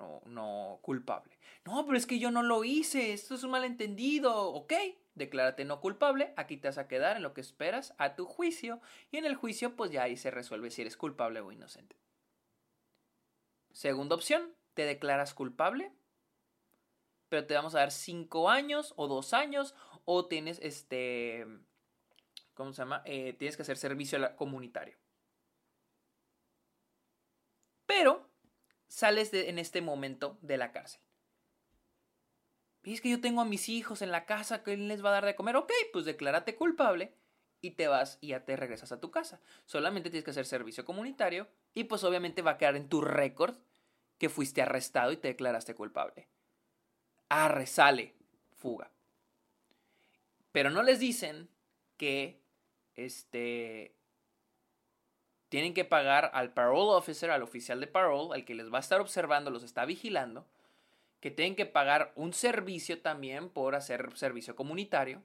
no, 0.00 0.22
no 0.26 0.78
culpable. 0.82 1.38
No, 1.64 1.84
pero 1.84 1.96
es 1.96 2.06
que 2.06 2.18
yo 2.18 2.30
no 2.30 2.42
lo 2.42 2.64
hice, 2.64 3.12
esto 3.12 3.34
es 3.34 3.42
un 3.42 3.50
malentendido, 3.50 4.50
ok, 4.52 4.72
declárate 5.14 5.64
no 5.64 5.80
culpable, 5.80 6.32
aquí 6.36 6.56
te 6.56 6.68
vas 6.68 6.78
a 6.78 6.88
quedar 6.88 7.16
en 7.16 7.22
lo 7.22 7.34
que 7.34 7.40
esperas 7.42 7.94
a 7.98 8.16
tu 8.16 8.24
juicio 8.24 8.80
y 9.10 9.18
en 9.18 9.26
el 9.26 9.36
juicio 9.36 9.76
pues 9.76 9.90
ya 9.90 10.04
ahí 10.04 10.16
se 10.16 10.30
resuelve 10.30 10.70
si 10.70 10.82
eres 10.82 10.96
culpable 10.96 11.40
o 11.40 11.52
inocente. 11.52 11.96
Segunda 13.72 14.14
opción, 14.14 14.54
te 14.74 14.84
declaras 14.84 15.34
culpable, 15.34 15.92
pero 17.28 17.46
te 17.46 17.54
vamos 17.54 17.74
a 17.74 17.80
dar 17.80 17.92
cinco 17.92 18.48
años 18.48 18.94
o 18.96 19.06
dos 19.06 19.34
años 19.34 19.74
o 20.04 20.26
tienes 20.26 20.58
este, 20.62 21.46
¿cómo 22.54 22.72
se 22.72 22.82
llama? 22.82 23.02
Eh, 23.04 23.34
tienes 23.34 23.56
que 23.56 23.62
hacer 23.62 23.76
servicio 23.76 24.18
comunitario. 24.36 24.96
Pero 27.86 28.29
sales 28.90 29.32
en 29.32 29.58
este 29.58 29.80
momento 29.80 30.36
de 30.42 30.58
la 30.58 30.72
cárcel. 30.72 31.00
Y 32.82 32.92
es 32.94 33.00
que 33.00 33.10
yo 33.10 33.20
tengo 33.20 33.40
a 33.40 33.44
mis 33.44 33.68
hijos 33.68 34.02
en 34.02 34.10
la 34.10 34.26
casa, 34.26 34.62
¿quién 34.62 34.88
les 34.88 35.04
va 35.04 35.10
a 35.10 35.12
dar 35.12 35.26
de 35.26 35.36
comer? 35.36 35.56
Ok, 35.56 35.70
pues 35.92 36.04
declárate 36.04 36.56
culpable 36.56 37.14
y 37.60 37.72
te 37.72 37.86
vas 37.88 38.18
y 38.20 38.28
ya 38.28 38.44
te 38.44 38.56
regresas 38.56 38.90
a 38.90 39.00
tu 39.00 39.10
casa. 39.10 39.40
Solamente 39.64 40.10
tienes 40.10 40.24
que 40.24 40.32
hacer 40.32 40.44
servicio 40.44 40.84
comunitario 40.84 41.46
y 41.72 41.84
pues 41.84 42.02
obviamente 42.04 42.42
va 42.42 42.52
a 42.52 42.58
quedar 42.58 42.76
en 42.76 42.88
tu 42.88 43.00
récord 43.00 43.54
que 44.18 44.28
fuiste 44.28 44.60
arrestado 44.60 45.12
y 45.12 45.18
te 45.18 45.28
declaraste 45.28 45.74
culpable. 45.74 46.28
Arre, 47.28 47.66
sale, 47.66 48.14
fuga. 48.56 48.90
Pero 50.50 50.70
no 50.70 50.82
les 50.82 50.98
dicen 50.98 51.48
que 51.96 52.40
este 52.96 53.94
tienen 55.50 55.74
que 55.74 55.84
pagar 55.84 56.30
al 56.32 56.54
parole 56.54 56.92
officer, 56.92 57.30
al 57.30 57.42
oficial 57.42 57.80
de 57.80 57.88
parole, 57.88 58.34
al 58.34 58.44
que 58.44 58.54
les 58.54 58.72
va 58.72 58.78
a 58.78 58.80
estar 58.80 59.00
observando, 59.00 59.50
los 59.50 59.64
está 59.64 59.84
vigilando, 59.84 60.46
que 61.18 61.32
tienen 61.32 61.56
que 61.56 61.66
pagar 61.66 62.12
un 62.14 62.32
servicio 62.32 63.02
también 63.02 63.50
por 63.50 63.74
hacer 63.74 64.16
servicio 64.16 64.54
comunitario, 64.54 65.22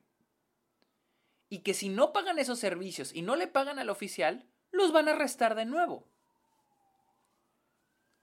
y 1.48 1.60
que 1.60 1.76
si 1.76 1.90
no 1.90 2.12
pagan 2.12 2.40
esos 2.40 2.58
servicios 2.58 3.14
y 3.14 3.22
no 3.22 3.36
le 3.36 3.48
pagan 3.48 3.78
al 3.78 3.92
oficial, 3.92 4.48
los 4.72 4.92
van 4.92 5.08
a 5.08 5.12
arrestar 5.12 5.54
de 5.54 5.66
nuevo. 5.66 6.08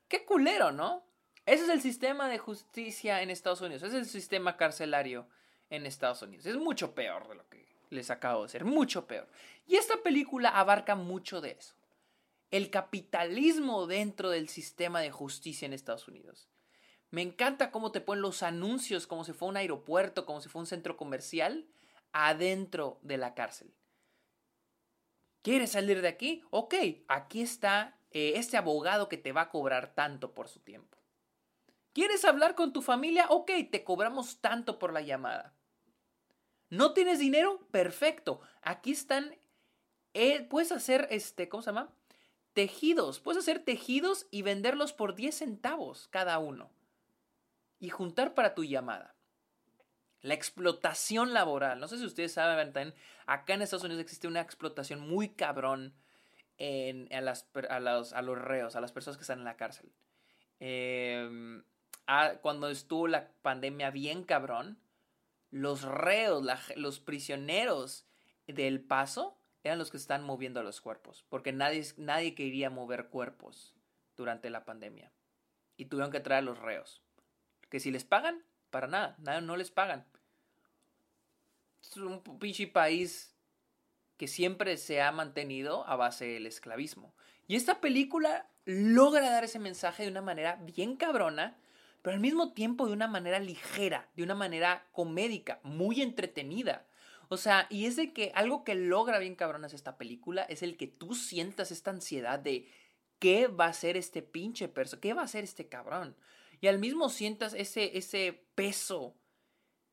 Qué 0.09 0.25
culero, 0.25 0.73
¿no? 0.73 1.05
Ese 1.47 1.65
es 1.65 1.71
el 1.71 1.81
sistema 1.81 2.29
de 2.29 2.39
justicia 2.39 3.23
en 3.23 3.31
Estados 3.31 3.61
Unidos, 3.61 3.85
ese 3.85 3.99
es 3.99 4.03
el 4.03 4.11
sistema 4.11 4.57
carcelario 4.57 5.29
en 5.71 5.87
Estados 5.87 6.21
Unidos. 6.23 6.47
Es 6.47 6.57
mucho 6.57 6.97
peor 6.97 7.29
de 7.29 7.37
lo 7.37 7.49
que 7.49 7.65
les 7.91 8.11
acabo 8.11 8.41
de 8.41 8.47
decir, 8.49 8.65
mucho 8.65 9.07
peor. 9.07 9.29
Y 9.69 9.77
esta 9.77 9.99
película 9.99 10.49
abarca 10.49 10.97
mucho 10.97 11.41
de 11.41 11.53
eso 11.53 11.77
el 12.53 12.71
capitalismo 12.71 13.87
dentro 13.87 14.31
del 14.31 14.49
sistema 14.49 15.01
de 15.01 15.11
justicia 15.11 15.67
en 15.67 15.73
Estados 15.73 16.07
Unidos. 16.07 16.49
Me 17.11 17.23
encanta 17.23 17.71
cómo 17.71 17.93
te 17.93 18.01
ponen 18.01 18.23
los 18.23 18.43
anuncios 18.43 19.07
como 19.07 19.25
si 19.25 19.33
fuera 19.33 19.51
un 19.51 19.57
aeropuerto, 19.57 20.25
como 20.27 20.41
si 20.41 20.49
fuera 20.49 20.63
un 20.63 20.67
centro 20.67 20.97
comercial, 20.97 21.67
adentro 22.13 23.01
de 23.03 23.17
la 23.17 23.35
cárcel. 23.35 23.75
¿Quieres 25.41 25.73
salir 25.73 26.03
de 26.03 26.09
aquí? 26.09 26.45
Ok, 26.51 26.75
aquí 27.09 27.41
está 27.41 27.99
eh, 28.11 28.35
este 28.37 28.59
abogado 28.59 29.09
que 29.09 29.17
te 29.17 29.33
va 29.33 29.43
a 29.43 29.51
cobrar 29.51 29.95
tanto 29.95 30.35
por 30.35 30.49
su 30.49 30.61
tiempo. 30.61 30.99
¿Quieres 31.95 32.25
hablar 32.25 32.55
con 32.55 32.73
tu 32.73 32.83
familia? 32.83 33.27
Ok, 33.31 33.51
te 33.71 33.83
cobramos 33.83 34.41
tanto 34.41 34.79
por 34.79 34.93
la 34.93 35.01
llamada. 35.01 35.55
¿No 36.69 36.93
tienes 36.93 37.19
dinero? 37.19 37.67
Perfecto. 37.71 38.41
Aquí 38.61 38.93
están. 38.93 39.37
Eh, 40.15 40.47
puedes 40.49 40.71
hacer 40.71 41.09
este, 41.11 41.49
¿cómo 41.49 41.63
se 41.63 41.71
llama? 41.71 41.95
Tejidos. 42.53 43.21
Puedes 43.21 43.43
hacer 43.43 43.65
tejidos 43.65 44.27
y 44.31 44.43
venderlos 44.43 44.93
por 44.93 45.15
10 45.15 45.35
centavos 45.35 46.09
cada 46.09 46.39
uno. 46.39 46.71
Y 47.79 47.91
juntar 47.91 48.35
para 48.35 48.55
tu 48.55 48.65
llamada. 48.65 49.15
La 50.21 50.35
explotación 50.35 51.33
laboral. 51.33 51.81
No 51.81 51.89
sé 51.89 51.99
si 51.99 52.05
ustedes 52.05 52.33
saben, 52.33 52.73
también, 52.73 52.95
acá 53.27 53.55
en 53.55 53.63
Estados 53.63 53.85
Unidos 53.85 54.03
existe 54.03 54.29
una 54.29 54.41
explotación 54.41 55.01
muy 55.01 55.31
cabrón 55.31 55.95
en, 56.59 57.13
a, 57.13 57.21
las, 57.21 57.49
a, 57.69 57.81
los, 57.81 58.13
a, 58.13 58.23
los, 58.23 58.39
reos, 58.39 58.77
a 58.77 58.81
las 58.81 58.93
personas 58.93 59.17
que 59.17 59.23
están 59.23 59.41
en 59.41 59.45
la 59.45 59.57
cárcel. 59.57 59.91
Em, 60.61 61.65
cuando 62.41 62.69
estuvo 62.69 63.09
la 63.09 63.33
pandemia 63.43 63.91
bien 63.91 64.23
cabrón, 64.23 64.79
los 65.51 65.83
reos, 65.83 66.47
los 66.77 67.01
prisioneros 67.01 68.07
del 68.47 68.81
paso 68.81 69.42
eran 69.65 69.79
los 69.79 69.91
que 69.91 69.97
están 69.97 70.25
moviendo 70.25 70.63
los 70.63 70.81
cuerpos, 70.81 71.25
porque 71.29 71.53
nadie, 71.53 71.85
nadie 71.97 72.35
quería 72.35 72.71
mover 72.71 73.09
cuerpos 73.09 73.75
durante 74.17 74.51
la 74.51 74.65
pandemia. 74.65 75.13
Y 75.77 75.87
tuvieron 75.87 76.13
que 76.13 76.21
traer 76.21 76.41
a 76.41 76.47
los 76.47 76.59
reos. 76.59 77.03
Que 77.71 77.81
si 77.81 77.91
les 77.91 78.05
pagan, 78.05 78.45
para 78.71 78.87
nada, 78.87 79.17
nada 79.19 79.41
no 79.41 79.57
les 79.57 79.71
pagan. 79.71 80.07
Es 81.83 81.97
un 81.97 82.23
pinche 82.39 82.67
país 82.67 83.35
que 84.17 84.29
siempre 84.29 84.77
se 84.77 85.01
ha 85.01 85.11
mantenido 85.11 85.87
a 85.87 85.97
base 85.97 86.27
del 86.27 86.47
esclavismo. 86.47 87.15
Y 87.47 87.57
esta 87.57 87.81
película 87.81 88.49
logra 88.65 89.31
dar 89.31 89.45
ese 89.45 89.59
mensaje 89.59 90.05
de 90.05 90.11
una 90.11 90.23
manera 90.23 90.57
bien 90.63 90.97
cabrona, 90.97 91.57
pero 92.03 92.15
al 92.15 92.21
mismo 92.21 92.53
tiempo 92.53 92.87
de 92.87 92.93
una 92.93 93.09
manera 93.09 93.41
ligera, 93.41 94.09
de 94.15 94.23
una 94.23 94.35
manera 94.35 94.87
comédica, 94.93 95.61
muy 95.63 96.03
entretenida. 96.03 96.87
O 97.33 97.39
sea, 97.39 97.67
y 97.71 97.87
es 97.87 97.97
de 97.97 98.13
que 98.13 98.31
algo 98.35 98.63
que 98.63 98.75
logra 98.75 99.19
bien 99.19 99.37
cabronas 99.37 99.73
esta 99.73 99.97
película 99.97 100.43
es 100.43 100.63
el 100.63 100.77
que 100.77 100.87
tú 100.87 101.15
sientas 101.15 101.73
esta 101.73 101.91
ansiedad 101.91 102.39
de 102.39 102.69
qué 103.19 103.47
va 103.47 103.69
a 103.69 103.73
ser 103.73 103.97
este 103.97 104.21
pinche 104.21 104.69
perso, 104.69 105.01
qué 105.01 105.15
va 105.15 105.23
a 105.23 105.29
ser 105.29 105.43
este 105.43 105.67
cabrón. 105.67 106.15
Y 106.61 106.67
al 106.67 106.79
mismo 106.79 107.09
sientas 107.09 107.55
ese, 107.55 107.97
ese 107.97 108.45
peso 108.55 109.17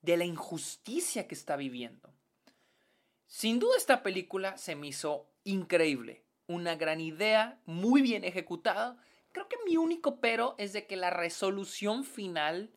de 0.01 0.17
la 0.17 0.25
injusticia 0.25 1.29
que 1.29 1.35
está 1.35 1.55
viviendo. 1.55 2.13
Sin 3.25 3.59
duda 3.59 3.77
esta 3.77 4.03
película 4.03 4.57
se 4.57 4.75
me 4.75 4.87
hizo 4.87 5.31
increíble, 5.45 6.25
una 6.45 6.75
gran 6.75 6.99
idea, 6.99 7.61
muy 7.65 8.01
bien 8.01 8.25
ejecutada. 8.25 9.01
Creo 9.31 9.47
que 9.47 9.55
mi 9.65 9.77
único 9.77 10.19
pero 10.19 10.55
es 10.57 10.73
de 10.73 10.87
que 10.87 10.97
la 10.97 11.09
resolución 11.09 12.03
final 12.03 12.69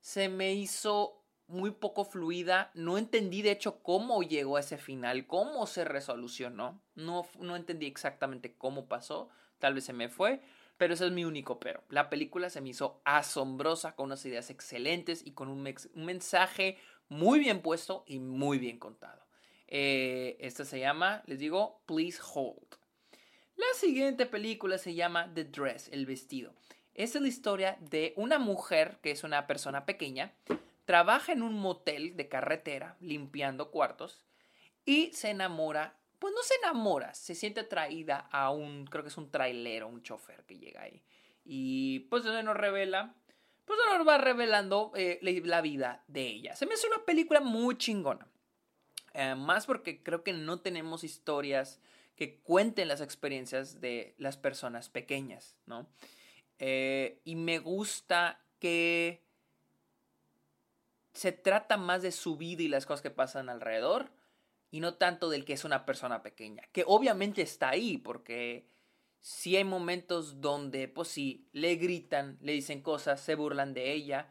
se 0.00 0.28
me 0.28 0.54
hizo 0.54 1.23
muy 1.46 1.70
poco 1.70 2.04
fluida. 2.04 2.70
No 2.74 2.98
entendí, 2.98 3.42
de 3.42 3.52
hecho, 3.52 3.82
cómo 3.82 4.22
llegó 4.22 4.56
a 4.56 4.60
ese 4.60 4.78
final, 4.78 5.26
cómo 5.26 5.66
se 5.66 5.84
resolucionó. 5.84 6.80
No, 6.94 7.26
no 7.40 7.56
entendí 7.56 7.86
exactamente 7.86 8.54
cómo 8.56 8.86
pasó. 8.86 9.28
Tal 9.58 9.74
vez 9.74 9.84
se 9.84 9.92
me 9.92 10.08
fue. 10.08 10.40
Pero 10.76 10.94
ese 10.94 11.06
es 11.06 11.12
mi 11.12 11.24
único 11.24 11.60
pero. 11.60 11.84
La 11.88 12.10
película 12.10 12.50
se 12.50 12.60
me 12.60 12.70
hizo 12.70 13.00
asombrosa, 13.04 13.94
con 13.94 14.06
unas 14.06 14.24
ideas 14.26 14.50
excelentes 14.50 15.24
y 15.24 15.32
con 15.32 15.48
un, 15.48 15.62
mensaje 15.94 16.78
muy 17.08 17.38
bien 17.38 17.62
puesto 17.62 18.04
y 18.06 18.18
muy 18.18 18.58
bien 18.58 18.78
contado. 18.78 19.24
Eh, 19.68 20.36
esta 20.40 20.64
se 20.64 20.80
llama, 20.80 21.22
les 21.26 21.38
digo, 21.38 21.80
Please 21.86 22.20
Hold. 22.34 22.76
La 23.56 23.66
siguiente 23.76 24.26
película 24.26 24.78
se 24.78 24.94
llama 24.94 25.30
The 25.32 25.44
Dress, 25.44 25.88
el 25.92 26.06
vestido. 26.06 26.54
Es 26.94 27.14
la 27.14 27.28
historia 27.28 27.78
de 27.80 28.12
una 28.16 28.38
mujer 28.38 28.98
que 29.00 29.12
es 29.12 29.22
una 29.24 29.46
persona 29.46 29.86
pequeña 29.86 30.32
trabaja 30.84 31.32
en 31.32 31.42
un 31.42 31.58
motel 31.58 32.16
de 32.16 32.28
carretera 32.28 32.96
limpiando 33.00 33.70
cuartos 33.70 34.24
y 34.84 35.12
se 35.12 35.30
enamora, 35.30 35.96
pues 36.18 36.34
no 36.34 36.42
se 36.42 36.54
enamora, 36.62 37.14
se 37.14 37.34
siente 37.34 37.60
atraída 37.60 38.28
a 38.30 38.50
un, 38.50 38.86
creo 38.86 39.02
que 39.02 39.08
es 39.08 39.16
un 39.16 39.30
trailero, 39.30 39.88
un 39.88 40.02
chofer 40.02 40.44
que 40.44 40.58
llega 40.58 40.82
ahí. 40.82 41.02
Y 41.44 42.00
pues 42.10 42.24
eso 42.24 42.42
nos 42.42 42.56
revela, 42.56 43.14
pues 43.64 43.78
nos 43.98 44.06
va 44.06 44.18
revelando 44.18 44.92
eh, 44.94 45.18
la 45.22 45.60
vida 45.60 46.04
de 46.06 46.26
ella. 46.26 46.56
Se 46.56 46.66
me 46.66 46.74
hace 46.74 46.86
una 46.86 47.04
película 47.04 47.40
muy 47.40 47.76
chingona. 47.76 48.28
Eh, 49.14 49.34
más 49.36 49.66
porque 49.66 50.02
creo 50.02 50.24
que 50.24 50.32
no 50.32 50.60
tenemos 50.60 51.04
historias 51.04 51.80
que 52.16 52.40
cuenten 52.40 52.88
las 52.88 53.00
experiencias 53.00 53.80
de 53.80 54.14
las 54.18 54.36
personas 54.36 54.88
pequeñas, 54.88 55.56
¿no? 55.66 55.88
Eh, 56.58 57.20
y 57.24 57.36
me 57.36 57.58
gusta 57.58 58.40
que 58.58 59.23
se 61.14 61.32
trata 61.32 61.76
más 61.76 62.02
de 62.02 62.12
su 62.12 62.36
vida 62.36 62.62
y 62.62 62.68
las 62.68 62.86
cosas 62.86 63.02
que 63.02 63.10
pasan 63.10 63.48
alrededor 63.48 64.10
y 64.70 64.80
no 64.80 64.94
tanto 64.94 65.30
del 65.30 65.44
que 65.44 65.52
es 65.52 65.64
una 65.64 65.86
persona 65.86 66.22
pequeña, 66.22 66.62
que 66.72 66.84
obviamente 66.86 67.42
está 67.42 67.70
ahí 67.70 67.96
porque 67.96 68.68
si 69.20 69.56
hay 69.56 69.64
momentos 69.64 70.40
donde 70.40 70.88
pues 70.88 71.08
sí, 71.08 71.48
le 71.52 71.76
gritan, 71.76 72.36
le 72.42 72.52
dicen 72.52 72.82
cosas, 72.82 73.20
se 73.20 73.36
burlan 73.36 73.72
de 73.72 73.92
ella 73.92 74.28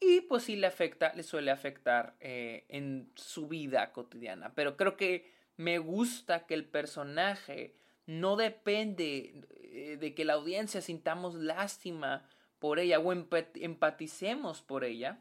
y 0.00 0.22
pues 0.22 0.44
sí 0.44 0.56
le 0.56 0.66
afecta, 0.66 1.12
le 1.14 1.22
suele 1.22 1.50
afectar 1.50 2.16
eh, 2.20 2.64
en 2.68 3.12
su 3.14 3.46
vida 3.46 3.92
cotidiana, 3.92 4.54
pero 4.54 4.76
creo 4.76 4.96
que 4.96 5.32
me 5.56 5.78
gusta 5.78 6.46
que 6.46 6.54
el 6.54 6.64
personaje 6.64 7.76
no 8.06 8.36
depende 8.36 9.44
eh, 9.50 9.98
de 10.00 10.14
que 10.14 10.24
la 10.24 10.34
audiencia 10.34 10.80
sintamos 10.80 11.34
lástima 11.34 12.28
por 12.58 12.78
ella 12.78 12.98
o 12.98 13.12
empaticemos 13.12 14.62
por 14.62 14.84
ella, 14.84 15.20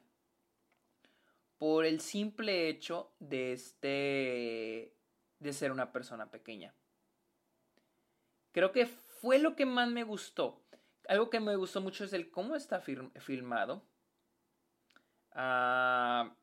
por 1.57 1.85
el 1.85 2.01
simple 2.01 2.67
hecho 2.69 3.11
de 3.19 3.53
este 3.53 4.93
de 5.39 5.53
ser 5.53 5.71
una 5.71 5.91
persona 5.91 6.31
pequeña. 6.31 6.73
Creo 8.51 8.71
que 8.71 8.85
fue 8.85 9.39
lo 9.39 9.55
que 9.55 9.65
más 9.65 9.89
me 9.89 10.03
gustó. 10.03 10.61
Algo 11.07 11.29
que 11.29 11.39
me 11.39 11.55
gustó 11.55 11.81
mucho 11.81 12.05
es 12.05 12.13
el 12.13 12.31
cómo 12.31 12.55
está 12.55 12.81
filmado. 12.81 13.83
Ah, 15.31 16.35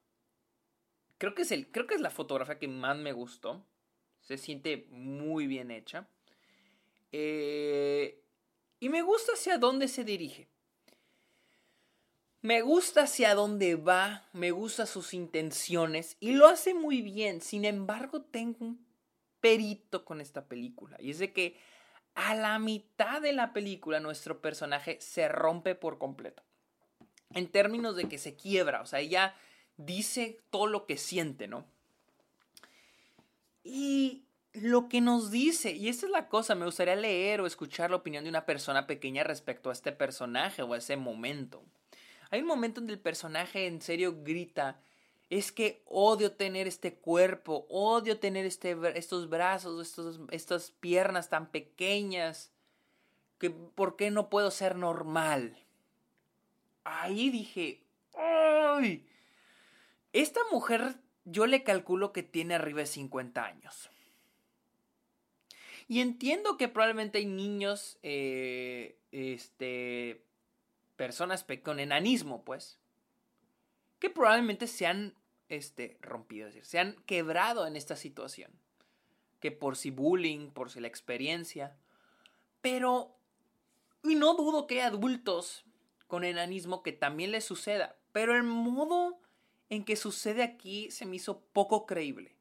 creo 1.19 1.35
que 1.35 1.43
es, 1.43 1.53
el, 1.53 1.71
creo 1.71 1.87
que 1.87 1.95
es 1.95 2.01
la 2.01 2.11
fotografía 2.11 2.59
que 2.59 2.69
más 2.69 2.97
me 2.99 3.13
gustó. 3.13 3.65
Se 4.21 4.37
siente 4.37 4.87
muy 4.91 5.47
bien 5.47 5.71
hecha. 5.71 6.09
Eh, 7.13 8.23
y 8.81 8.89
me 8.89 9.03
gusta 9.03 9.33
hacia 9.33 9.59
dónde 9.59 9.89
se 9.89 10.05
dirige. 10.05 10.49
Me 12.43 12.63
gusta 12.63 13.03
hacia 13.03 13.35
dónde 13.35 13.77
va, 13.77 14.25
me 14.33 14.51
gusta 14.51 14.87
sus 14.87 15.13
intenciones 15.13 16.17
y 16.21 16.33
lo 16.33 16.47
hace 16.47 16.73
muy 16.73 17.03
bien. 17.03 17.43
Sin 17.43 17.67
embargo, 17.67 18.23
tengo 18.23 18.65
un 18.65 18.87
perito 19.41 20.05
con 20.07 20.23
esta 20.23 20.47
película. 20.47 20.97
Y 21.01 21.11
es 21.11 21.19
de 21.19 21.33
que 21.33 21.59
a 22.15 22.35
la 22.35 22.59
mitad 22.59 23.21
de 23.21 23.35
la 23.35 23.53
película 23.53 24.01
nuestro 24.01 24.41
personaje 24.41 24.99
se 25.01 25.29
rompe 25.29 25.75
por 25.75 25.99
completo. 25.99 26.43
En 27.35 27.47
términos 27.47 27.95
de 27.95 28.09
que 28.09 28.19
se 28.19 28.35
quiebra, 28.35 28.81
o 28.81 28.87
sea, 28.87 29.01
ella 29.01 29.35
dice 29.77 30.41
todo 30.51 30.67
lo 30.67 30.87
que 30.87 30.97
siente, 30.97 31.47
¿no? 31.47 31.67
Y 33.63 34.25
lo 34.53 34.89
que 34.89 35.01
nos 35.01 35.31
dice, 35.31 35.73
y 35.73 35.89
esta 35.89 36.07
es 36.07 36.13
la 36.13 36.29
cosa, 36.29 36.55
me 36.55 36.65
gustaría 36.65 36.97
leer 36.97 37.41
o 37.41 37.47
escuchar 37.47 37.91
la 37.91 37.97
opinión 37.97 38.25
de 38.25 38.31
una 38.31 38.47
persona 38.47 38.87
pequeña 38.87 39.25
respecto 39.25 39.71
a 39.71 39.75
este 39.75 39.93
personaje 39.93 40.63
o 40.63 40.73
a 40.73 40.79
ese 40.79 40.97
momento. 40.97 41.63
Hay 42.31 42.41
un 42.41 42.47
momento 42.47 42.81
donde 42.81 42.93
el 42.93 43.01
personaje 43.01 43.67
en 43.67 43.83
serio 43.83 44.23
grita, 44.23 44.81
es 45.31 45.53
que 45.53 45.83
odio 45.87 46.33
tener 46.33 46.67
este 46.67 46.95
cuerpo, 46.95 47.67
odio 47.69 48.19
tener 48.19 48.47
este, 48.47 48.77
estos 48.97 49.29
brazos, 49.29 49.81
estos, 49.87 50.21
estas 50.31 50.73
piernas 50.73 51.29
tan 51.29 51.51
pequeñas, 51.51 52.53
que 53.39 53.51
¿por 53.51 53.97
qué 53.97 54.11
no 54.11 54.29
puedo 54.29 54.51
ser 54.51 54.77
normal? 54.77 55.57
Ahí 56.85 57.31
dije, 57.31 57.85
¡ay! 58.15 59.07
Esta 60.13 60.41
mujer 60.51 60.97
yo 61.25 61.47
le 61.47 61.63
calculo 61.63 62.13
que 62.13 62.25
tiene 62.25 62.55
arriba 62.55 62.81
de 62.81 62.87
50 62.87 63.45
años. 63.45 63.91
Y 65.87 66.01
entiendo 66.01 66.57
que 66.57 66.69
probablemente 66.69 67.19
hay 67.19 67.27
niños, 67.27 67.99
eh, 68.03 68.99
este, 69.11 70.25
personas 71.01 71.47
con 71.63 71.81
enanismo, 71.81 72.45
pues, 72.45 72.79
que 74.01 74.11
probablemente 74.11 74.67
se 74.67 74.87
han 74.87 75.15
este, 75.49 75.97
rompido, 76.03 76.47
es 76.47 76.53
decir, 76.53 76.67
se 76.67 76.79
han 76.79 76.93
quebrado 77.07 77.67
en 77.67 77.75
esta 77.75 77.97
situación. 77.97 78.51
Que 79.41 79.51
por 79.51 79.79
si 79.79 79.91
bullying, 79.91 80.51
por 80.51 80.71
si 80.71 80.79
la 80.79 80.89
experiencia. 80.89 81.75
Pero, 82.61 83.17
y 84.03 84.15
no 84.15 84.35
dudo 84.35 84.67
que 84.67 84.83
hay 84.83 84.89
adultos 84.89 85.65
con 86.07 86.23
enanismo 86.23 86.83
que 86.83 86.93
también 86.93 87.31
les 87.31 87.47
suceda. 87.47 87.97
Pero 88.13 88.37
el 88.37 88.43
modo 88.43 89.19
en 89.71 89.87
que 89.87 89.97
sucede 89.97 90.43
aquí 90.43 90.91
se 90.91 91.07
me 91.07 91.17
hizo 91.17 91.41
poco 91.55 91.87
creíble. 91.87 92.37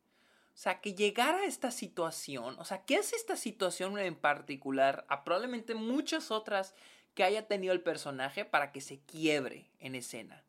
O 0.53 0.57
sea, 0.57 0.81
que 0.81 0.95
llegara 0.95 1.37
a 1.37 1.45
esta 1.45 1.71
situación, 1.71 2.59
o 2.59 2.65
sea, 2.65 2.83
¿qué 2.83 2.97
hace 2.97 3.15
esta 3.15 3.37
situación 3.37 3.97
en 3.97 4.17
particular 4.17 5.05
a 5.07 5.23
probablemente 5.23 5.75
muchas 5.75 6.29
otras 6.29 6.75
que 7.13 7.23
haya 7.23 7.47
tenido 7.47 7.73
el 7.73 7.81
personaje 7.81 8.45
para 8.45 8.71
que 8.71 8.81
se 8.81 8.99
quiebre 8.99 9.69
en 9.79 9.95
escena? 9.95 10.43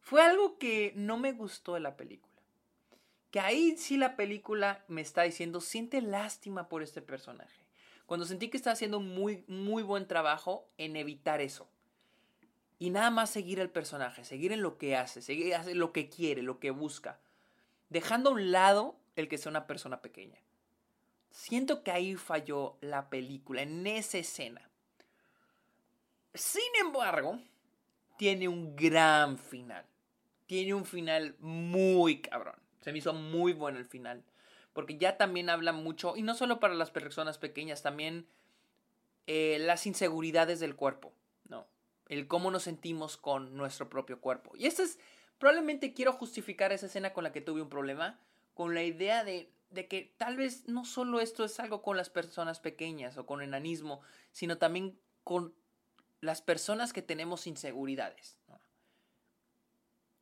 Fue 0.00 0.20
algo 0.22 0.58
que 0.58 0.92
no 0.96 1.16
me 1.16 1.32
gustó 1.32 1.74
de 1.74 1.80
la 1.80 1.96
película. 1.96 2.32
Que 3.30 3.40
ahí 3.40 3.76
sí 3.78 3.96
la 3.96 4.16
película 4.16 4.84
me 4.88 5.00
está 5.00 5.22
diciendo, 5.22 5.60
siente 5.60 6.02
lástima 6.02 6.68
por 6.68 6.82
este 6.82 7.00
personaje. 7.00 7.62
Cuando 8.04 8.26
sentí 8.26 8.50
que 8.50 8.56
está 8.56 8.72
haciendo 8.72 9.00
muy, 9.00 9.44
muy 9.46 9.82
buen 9.82 10.06
trabajo 10.06 10.68
en 10.76 10.96
evitar 10.96 11.40
eso. 11.40 11.68
Y 12.78 12.90
nada 12.90 13.10
más 13.10 13.30
seguir 13.30 13.60
al 13.60 13.70
personaje, 13.70 14.24
seguir 14.24 14.52
en 14.52 14.60
lo 14.60 14.76
que 14.76 14.96
hace, 14.96 15.22
seguir 15.22 15.54
hace 15.54 15.74
lo 15.74 15.92
que 15.92 16.08
quiere, 16.08 16.42
lo 16.42 16.58
que 16.58 16.72
busca. 16.72 17.20
Dejando 17.88 18.30
a 18.30 18.32
un 18.32 18.50
lado 18.50 18.96
el 19.14 19.28
que 19.28 19.38
sea 19.38 19.50
una 19.50 19.66
persona 19.68 20.02
pequeña. 20.02 20.40
Siento 21.30 21.84
que 21.84 21.92
ahí 21.92 22.16
falló 22.16 22.76
la 22.80 23.08
película, 23.08 23.62
en 23.62 23.86
esa 23.86 24.18
escena. 24.18 24.68
Sin 26.34 26.62
embargo, 26.80 27.38
tiene 28.16 28.48
un 28.48 28.74
gran 28.76 29.38
final 29.38 29.84
tiene 30.52 30.74
un 30.74 30.84
final 30.84 31.34
muy 31.38 32.20
cabrón. 32.20 32.56
Se 32.82 32.92
me 32.92 32.98
hizo 32.98 33.14
muy 33.14 33.54
bueno 33.54 33.78
el 33.78 33.86
final. 33.86 34.22
Porque 34.74 34.98
ya 34.98 35.16
también 35.16 35.48
habla 35.48 35.72
mucho, 35.72 36.14
y 36.14 36.20
no 36.20 36.34
solo 36.34 36.60
para 36.60 36.74
las 36.74 36.90
personas 36.90 37.38
pequeñas, 37.38 37.80
también 37.80 38.26
eh, 39.26 39.56
las 39.60 39.86
inseguridades 39.86 40.60
del 40.60 40.76
cuerpo, 40.76 41.14
¿no? 41.48 41.66
El 42.06 42.28
cómo 42.28 42.50
nos 42.50 42.64
sentimos 42.64 43.16
con 43.16 43.56
nuestro 43.56 43.88
propio 43.88 44.20
cuerpo. 44.20 44.52
Y 44.54 44.66
esto 44.66 44.82
es, 44.82 44.98
probablemente 45.38 45.94
quiero 45.94 46.12
justificar 46.12 46.70
esa 46.70 46.84
escena 46.84 47.14
con 47.14 47.24
la 47.24 47.32
que 47.32 47.40
tuve 47.40 47.62
un 47.62 47.70
problema, 47.70 48.20
con 48.52 48.74
la 48.74 48.82
idea 48.82 49.24
de, 49.24 49.50
de 49.70 49.88
que 49.88 50.14
tal 50.18 50.36
vez 50.36 50.68
no 50.68 50.84
solo 50.84 51.20
esto 51.20 51.44
es 51.44 51.60
algo 51.60 51.80
con 51.80 51.96
las 51.96 52.10
personas 52.10 52.60
pequeñas 52.60 53.16
o 53.16 53.24
con 53.24 53.40
enanismo, 53.40 54.02
sino 54.32 54.58
también 54.58 54.98
con 55.24 55.54
las 56.22 56.40
personas 56.40 56.94
que 56.94 57.02
tenemos 57.02 57.46
inseguridades. 57.46 58.38
¿no? 58.48 58.58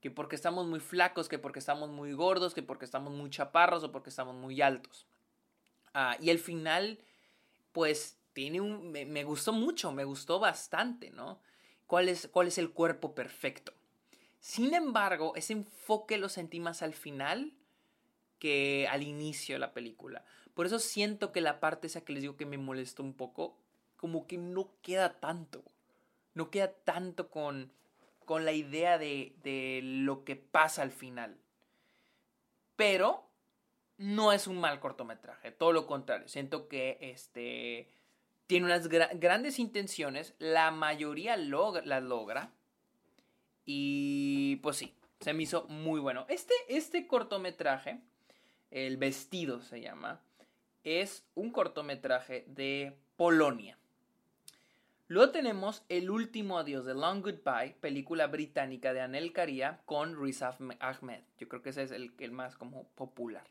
que 0.00 0.10
porque 0.10 0.36
estamos 0.36 0.66
muy 0.66 0.80
flacos, 0.80 1.28
que 1.28 1.38
porque 1.38 1.58
estamos 1.58 1.90
muy 1.90 2.12
gordos, 2.14 2.54
que 2.54 2.62
porque 2.62 2.86
estamos 2.86 3.12
muy 3.12 3.28
chaparros 3.30 3.84
o 3.84 3.92
porque 3.92 4.10
estamos 4.10 4.34
muy 4.34 4.62
altos. 4.62 5.06
Ah, 5.92 6.16
y 6.20 6.30
el 6.30 6.38
final, 6.38 6.98
pues, 7.72 8.18
tiene 8.32 8.60
un... 8.60 8.90
Me, 8.92 9.24
gustó 9.24 9.52
mucho, 9.52 9.92
me 9.92 10.04
gustó 10.04 10.38
bastante, 10.38 11.10
¿no? 11.10 11.40
¿Cuál 11.86 12.08
es, 12.08 12.28
¿Cuál 12.28 12.48
es 12.48 12.56
el 12.56 12.70
cuerpo 12.70 13.14
perfecto? 13.14 13.74
Sin 14.38 14.72
embargo, 14.72 15.34
ese 15.36 15.52
enfoque 15.52 16.16
lo 16.16 16.30
sentí 16.30 16.60
más 16.60 16.82
al 16.82 16.94
final 16.94 17.52
que 18.38 18.88
al 18.88 19.02
inicio 19.02 19.56
de 19.56 19.58
la 19.58 19.74
película. 19.74 20.24
Por 20.54 20.64
eso 20.64 20.78
siento 20.78 21.30
que 21.30 21.42
la 21.42 21.60
parte 21.60 21.88
esa 21.88 22.02
que 22.02 22.14
les 22.14 22.22
digo 22.22 22.38
que 22.38 22.46
me 22.46 22.56
molestó 22.56 23.02
un 23.02 23.12
poco, 23.12 23.58
como 23.96 24.26
que 24.26 24.38
no 24.38 24.70
queda 24.80 25.20
tanto. 25.20 25.62
No 26.34 26.50
queda 26.50 26.72
tanto 26.72 27.30
con 27.30 27.72
con 28.30 28.44
la 28.44 28.52
idea 28.52 28.96
de, 28.96 29.80
lo 29.82 30.22
que 30.22 30.36
pasa 30.36 30.82
al 30.82 30.92
final. 30.92 31.36
Pero 32.76 33.28
no 33.98 34.32
es 34.32 34.46
un 34.46 34.60
mal 34.60 34.78
cortometraje, 34.78 35.50
todo 35.50 35.72
lo 35.72 35.88
contrario. 35.88 36.28
Siento 36.28 36.68
que 36.68 36.96
este, 37.00 37.88
tiene 38.46 38.66
unas 38.66 38.86
grandes 38.86 39.58
intenciones, 39.58 40.36
la 40.38 40.70
mayoría 40.70 41.36
las 41.36 42.04
logra. 42.04 42.52
Y 43.64 44.60
pues 44.62 44.76
sí, 44.76 44.94
se 45.18 45.32
me 45.32 45.42
hizo 45.42 45.66
muy 45.66 45.98
bueno. 45.98 46.24
Este, 46.28 46.54
este 46.68 47.08
cortometraje, 47.08 47.98
El 48.70 48.96
vestido 48.96 49.60
se 49.60 49.80
llama, 49.80 50.20
es 50.84 51.24
un 51.34 51.50
cortometraje 51.50 52.44
de 52.46 52.96
Polonia. 53.16 53.79
Luego 55.10 55.32
tenemos 55.32 55.82
El 55.88 56.08
último 56.08 56.56
adiós 56.56 56.84
de 56.84 56.94
Long 56.94 57.20
Goodbye, 57.20 57.74
película 57.80 58.28
británica 58.28 58.92
de 58.92 59.00
Anel 59.00 59.32
Caria 59.32 59.82
con 59.84 60.16
Riz 60.16 60.40
Ahmed. 60.40 61.24
Yo 61.36 61.48
creo 61.48 61.62
que 61.62 61.70
ese 61.70 61.82
es 61.82 61.90
el, 61.90 62.12
el 62.20 62.30
más 62.30 62.56
como 62.56 62.84
popular. 62.90 63.42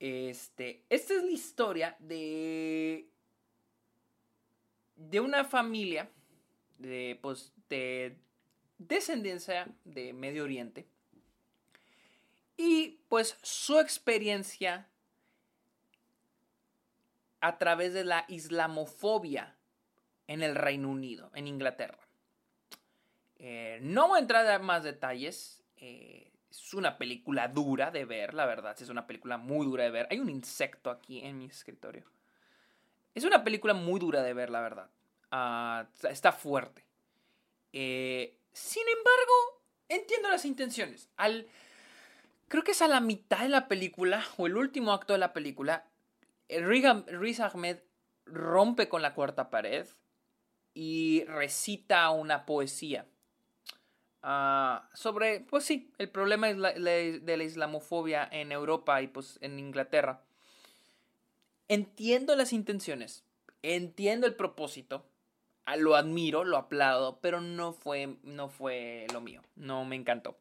Este, 0.00 0.82
esta 0.88 1.12
es 1.12 1.22
la 1.22 1.30
historia 1.30 1.96
de 1.98 3.10
de 4.96 5.20
una 5.20 5.44
familia 5.44 6.08
de, 6.78 7.18
pues, 7.20 7.52
de 7.68 8.16
descendencia 8.78 9.68
de 9.84 10.14
Medio 10.14 10.44
Oriente 10.44 10.86
y 12.56 13.00
pues 13.10 13.36
su 13.42 13.78
experiencia 13.80 14.88
a 17.40 17.58
través 17.58 17.92
de 17.92 18.04
la 18.04 18.24
islamofobia 18.28 19.58
en 20.26 20.42
el 20.42 20.54
Reino 20.54 20.88
Unido, 20.88 21.30
en 21.34 21.46
Inglaterra. 21.46 21.98
Eh, 23.38 23.78
no 23.82 24.08
voy 24.08 24.18
a 24.18 24.22
entrar 24.22 24.46
a 24.46 24.58
más 24.58 24.84
detalles. 24.84 25.62
Eh, 25.76 26.30
es 26.50 26.72
una 26.72 26.96
película 26.96 27.48
dura 27.48 27.90
de 27.90 28.04
ver, 28.04 28.32
la 28.32 28.46
verdad. 28.46 28.76
Es 28.80 28.88
una 28.88 29.06
película 29.06 29.36
muy 29.36 29.66
dura 29.66 29.84
de 29.84 29.90
ver. 29.90 30.08
Hay 30.10 30.20
un 30.20 30.30
insecto 30.30 30.90
aquí 30.90 31.20
en 31.20 31.38
mi 31.38 31.46
escritorio. 31.46 32.04
Es 33.14 33.24
una 33.24 33.44
película 33.44 33.74
muy 33.74 34.00
dura 34.00 34.22
de 34.22 34.32
ver, 34.32 34.50
la 34.50 34.60
verdad. 34.60 34.88
Ah, 35.30 35.86
está 36.08 36.32
fuerte. 36.32 36.84
Eh, 37.72 38.38
sin 38.52 38.84
embargo, 38.88 39.62
entiendo 39.88 40.28
las 40.30 40.44
intenciones. 40.44 41.08
Creo 42.48 42.62
que 42.62 42.70
es 42.70 42.82
a 42.82 42.88
la 42.88 43.00
mitad 43.00 43.40
de 43.40 43.48
la 43.48 43.68
película, 43.68 44.24
o 44.36 44.46
el 44.46 44.56
último 44.56 44.92
acto 44.92 45.12
de 45.12 45.18
la 45.18 45.32
película, 45.32 45.86
Riz 46.48 47.40
Ahmed 47.40 47.78
rompe 48.26 48.88
con 48.88 49.02
la 49.02 49.14
cuarta 49.14 49.50
pared 49.50 49.86
y 50.74 51.24
recita 51.24 52.10
una 52.10 52.44
poesía 52.44 53.06
ah, 54.22 54.88
sobre, 54.92 55.40
pues 55.40 55.64
sí, 55.64 55.92
el 55.98 56.10
problema 56.10 56.48
de 56.48 57.36
la 57.36 57.44
islamofobia 57.44 58.28
en 58.30 58.52
Europa 58.52 59.00
y 59.00 59.06
pues 59.06 59.38
en 59.40 59.58
Inglaterra. 59.58 60.22
Entiendo 61.68 62.36
las 62.36 62.52
intenciones, 62.52 63.24
entiendo 63.62 64.26
el 64.26 64.34
propósito, 64.34 65.06
ah, 65.64 65.76
lo 65.76 65.94
admiro, 65.94 66.44
lo 66.44 66.56
aplaudo, 66.56 67.20
pero 67.20 67.40
no 67.40 67.72
fue, 67.72 68.16
no 68.24 68.48
fue 68.48 69.06
lo 69.12 69.20
mío, 69.20 69.42
no 69.54 69.84
me 69.84 69.96
encantó. 69.96 70.36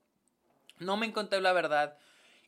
No 0.80 0.98
me 0.98 1.06
encantó 1.06 1.40
la 1.40 1.54
verdad. 1.54 1.98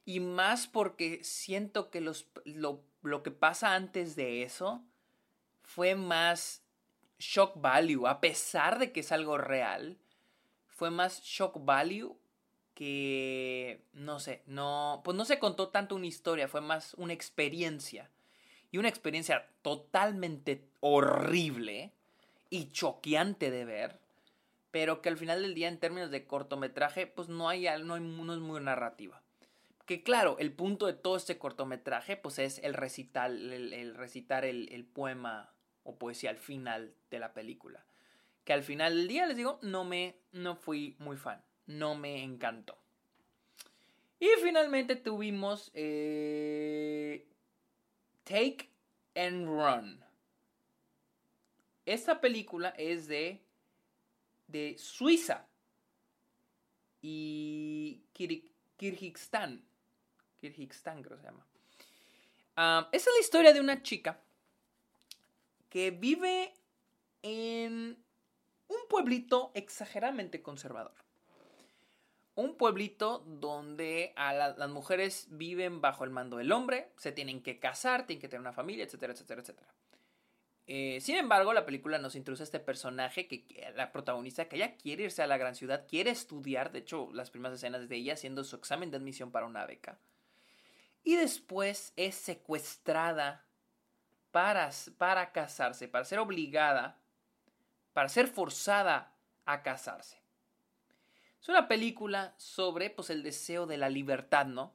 Y 0.04 0.20
más 0.20 0.68
porque 0.68 1.24
siento 1.24 1.90
que 1.90 2.02
los, 2.02 2.28
lo, 2.44 2.84
lo 3.02 3.24
que 3.24 3.32
pasa 3.32 3.76
antes 3.76 4.16
de 4.16 4.44
eso 4.44 4.84
fue 5.64 5.96
más 5.96 6.65
shock 7.20 7.54
value, 7.62 8.08
a 8.08 8.20
pesar 8.20 8.80
de 8.80 8.92
que 8.92 9.02
es 9.02 9.12
algo 9.12 9.38
real, 9.38 9.98
fue 10.68 10.92
más 10.92 11.22
shock 11.24 11.64
value 11.64 12.18
que, 12.74 13.82
no 13.94 14.20
sé, 14.20 14.44
no, 14.46 15.02
pues 15.04 15.16
no 15.16 15.26
se 15.26 15.40
contó 15.40 15.70
tanto 15.70 15.96
una 15.96 16.08
historia, 16.08 16.48
fue 16.48 16.62
más 16.62 16.94
una 16.96 17.14
experiencia. 17.14 18.12
Y 18.72 18.78
una 18.78 18.90
experiencia 18.90 19.48
totalmente 19.62 20.68
horrible 20.82 21.94
y 22.50 22.70
choqueante 22.72 23.50
de 23.50 23.64
ver, 23.64 24.00
pero 24.72 25.02
que 25.02 25.08
al 25.08 25.18
final 25.18 25.42
del 25.42 25.56
día 25.56 25.70
en 25.70 25.80
términos 25.80 26.12
de 26.12 26.26
cortometraje, 26.26 27.08
pues 27.08 27.30
no 27.30 27.48
hay, 27.48 27.68
no, 27.84 27.96
es 27.96 28.02
muy 28.02 28.62
narrativa. 28.62 29.22
Que 29.86 30.04
claro, 30.04 30.36
el 30.40 30.52
punto 30.52 30.88
de 30.88 30.94
todo 30.94 31.16
este 31.16 31.38
cortometraje, 31.38 32.18
pues 32.18 32.40
es 32.40 32.60
el 32.60 32.74
recital, 32.74 33.54
el, 33.54 33.96
recitar 33.96 34.44
el, 34.44 34.68
el 34.74 34.84
poema 34.84 35.55
o 35.86 35.98
poesía 35.98 36.32
al 36.32 36.38
final 36.38 36.94
de 37.10 37.20
la 37.20 37.34
película. 37.34 37.86
Que 38.44 38.52
al 38.52 38.64
final 38.64 38.96
del 38.98 39.08
día, 39.08 39.26
les 39.26 39.38
digo, 39.38 39.60
no 39.62 39.86
me, 39.86 40.18
no 40.34 40.58
fui 40.58 40.98
muy 41.00 41.16
fan 41.16 41.42
no 41.68 41.96
me 41.96 42.24
encantó. 42.24 42.78
Y 44.20 44.28
finalmente 44.42 44.96
tuvimos 44.96 45.72
eh, 45.74 47.28
Take 48.24 48.70
and 49.16 49.48
Run. 49.48 50.04
Esta 51.86 52.20
película 52.22 52.70
es 52.78 53.08
de, 53.08 53.44
de 54.48 54.76
Suiza 54.78 55.48
y 57.02 58.04
Kirguistán. 58.78 59.64
Kirguistán 60.40 61.04
creo 61.04 61.18
que 61.18 61.24
se 61.24 61.30
llama. 61.30 61.46
Ah, 62.56 62.90
esa 62.92 63.10
es 63.10 63.16
la 63.16 63.22
historia 63.22 63.54
de 63.54 63.60
una 63.60 63.84
chica 63.84 64.20
que 65.70 65.92
vive 65.92 66.54
en 67.22 68.04
un 68.68 68.78
pueblito 68.90 69.52
exageradamente 69.56 70.42
conservador 70.42 71.06
un 72.36 72.56
pueblito 72.56 73.24
donde 73.26 74.14
a 74.18 74.34
las 74.34 74.70
mujeres 74.70 75.28
viven 75.32 75.80
bajo 75.82 76.04
el 76.04 76.10
mando 76.10 76.38
del 76.38 76.52
hombre, 76.52 76.92
se 76.98 77.14
tienen 77.14 77.42
que 77.42 77.60
casar, 77.60 78.06
tienen 78.06 78.22
que 78.22 78.28
tener 78.28 78.42
una 78.42 78.52
familia, 78.54 78.84
etcétera, 78.84 79.14
etcétera, 79.14 79.42
etcétera. 79.42 79.74
Eh, 80.68 81.00
sin 81.00 81.16
embargo, 81.16 81.54
la 81.54 81.66
película 81.66 81.98
nos 81.98 82.16
introduce 82.16 82.44
a 82.44 82.46
este 82.46 82.60
personaje 82.60 83.28
que, 83.28 83.72
la 83.76 83.92
protagonista, 83.92 84.50
que 84.50 84.58
ella 84.58 84.76
quiere 84.76 85.04
irse 85.04 85.22
a 85.22 85.28
la 85.28 85.38
gran 85.38 85.56
ciudad, 85.56 85.86
quiere 85.88 86.12
estudiar, 86.12 86.72
de 86.72 86.80
hecho, 86.80 87.10
las 87.14 87.30
primeras 87.32 87.58
escenas 87.58 87.88
de 87.88 87.96
ella 87.96 88.14
haciendo 88.14 88.44
su 88.44 88.56
examen 88.58 88.92
de 88.92 88.98
admisión 88.98 89.32
para 89.32 89.46
una 89.46 89.66
beca. 89.66 90.00
Y 91.04 91.16
después 91.16 91.94
es 91.96 92.16
secuestrada 92.16 93.45
para, 94.36 94.70
para 94.98 95.32
casarse, 95.32 95.88
para 95.88 96.04
ser 96.04 96.20
obligada, 96.20 97.00
para 97.94 98.10
ser 98.10 98.28
forzada 98.28 99.16
a 99.46 99.64
casarse. 99.64 100.22
Es 101.42 101.48
una 101.48 101.70
película 101.70 102.34
sobre 102.36 102.90
pues, 102.90 103.10
el 103.12 103.24
deseo 103.24 103.66
de 103.66 103.78
la 103.78 103.88
libertad, 103.88 104.46
¿no? 104.46 104.74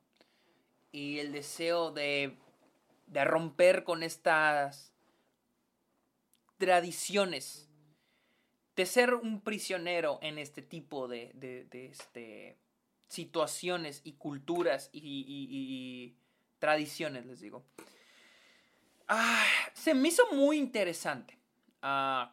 Y 0.93 1.19
el 1.19 1.33
deseo 1.33 1.91
de, 1.91 2.39
de 3.07 3.25
romper 3.27 3.85
con 3.85 4.03
estas 4.03 4.95
tradiciones. 6.57 7.69
De 8.77 8.87
ser 8.87 9.13
un 9.13 9.43
prisionero 9.43 10.21
en 10.23 10.39
este 10.39 10.63
tipo 10.63 11.07
de, 11.07 11.33
de, 11.35 11.85
este, 11.85 12.57
situaciones 13.09 14.01
y 14.05 14.15
culturas 14.15 14.89
y, 14.91 16.17
tradiciones, 16.59 17.27
les 17.27 17.41
digo. 17.41 17.67
Ah, 19.13 19.45
se 19.75 19.93
me 19.93 20.07
hizo 20.07 20.23
muy 20.33 20.57
interesante 20.57 21.37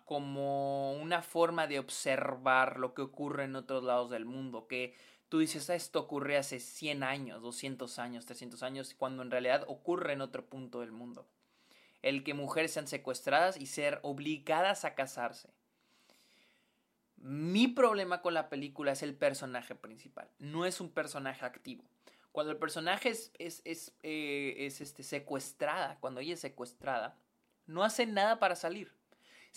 como 0.05 0.93
una 0.93 1.23
forma 1.23 1.65
de 1.65 1.79
observar 1.79 2.77
lo 2.77 2.93
que 2.93 3.01
ocurre 3.01 3.45
en 3.45 3.55
otros 3.55 3.83
lados 3.83 4.11
del 4.11 4.25
mundo, 4.25 4.67
que 4.67 4.93
tú 5.27 5.39
dices, 5.39 5.71
ah, 5.71 5.75
esto 5.75 6.01
ocurre 6.01 6.37
hace 6.37 6.59
100 6.59 7.01
años, 7.01 7.41
200 7.41 7.97
años, 7.97 8.27
300 8.27 8.61
años, 8.61 8.93
cuando 8.93 9.23
en 9.23 9.31
realidad 9.31 9.65
ocurre 9.67 10.13
en 10.13 10.21
otro 10.21 10.45
punto 10.45 10.81
del 10.81 10.91
mundo. 10.91 11.27
El 12.03 12.23
que 12.23 12.35
mujeres 12.35 12.73
sean 12.73 12.87
secuestradas 12.87 13.59
y 13.59 13.65
ser 13.65 13.99
obligadas 14.03 14.85
a 14.85 14.93
casarse. 14.93 15.49
Mi 17.15 17.67
problema 17.67 18.21
con 18.21 18.35
la 18.35 18.49
película 18.49 18.91
es 18.91 19.01
el 19.01 19.15
personaje 19.15 19.73
principal, 19.73 20.29
no 20.37 20.63
es 20.63 20.79
un 20.79 20.91
personaje 20.91 21.43
activo. 21.43 21.83
Cuando 22.37 22.51
el 22.51 22.59
personaje 22.59 23.09
es, 23.09 23.31
es, 23.39 23.63
es, 23.65 23.95
eh, 24.03 24.53
es 24.59 24.79
este, 24.79 25.01
secuestrada, 25.01 25.97
cuando 25.99 26.19
ella 26.19 26.35
es 26.35 26.39
secuestrada, 26.39 27.17
no 27.65 27.83
hace 27.83 28.05
nada 28.05 28.37
para 28.37 28.55
salir 28.55 28.93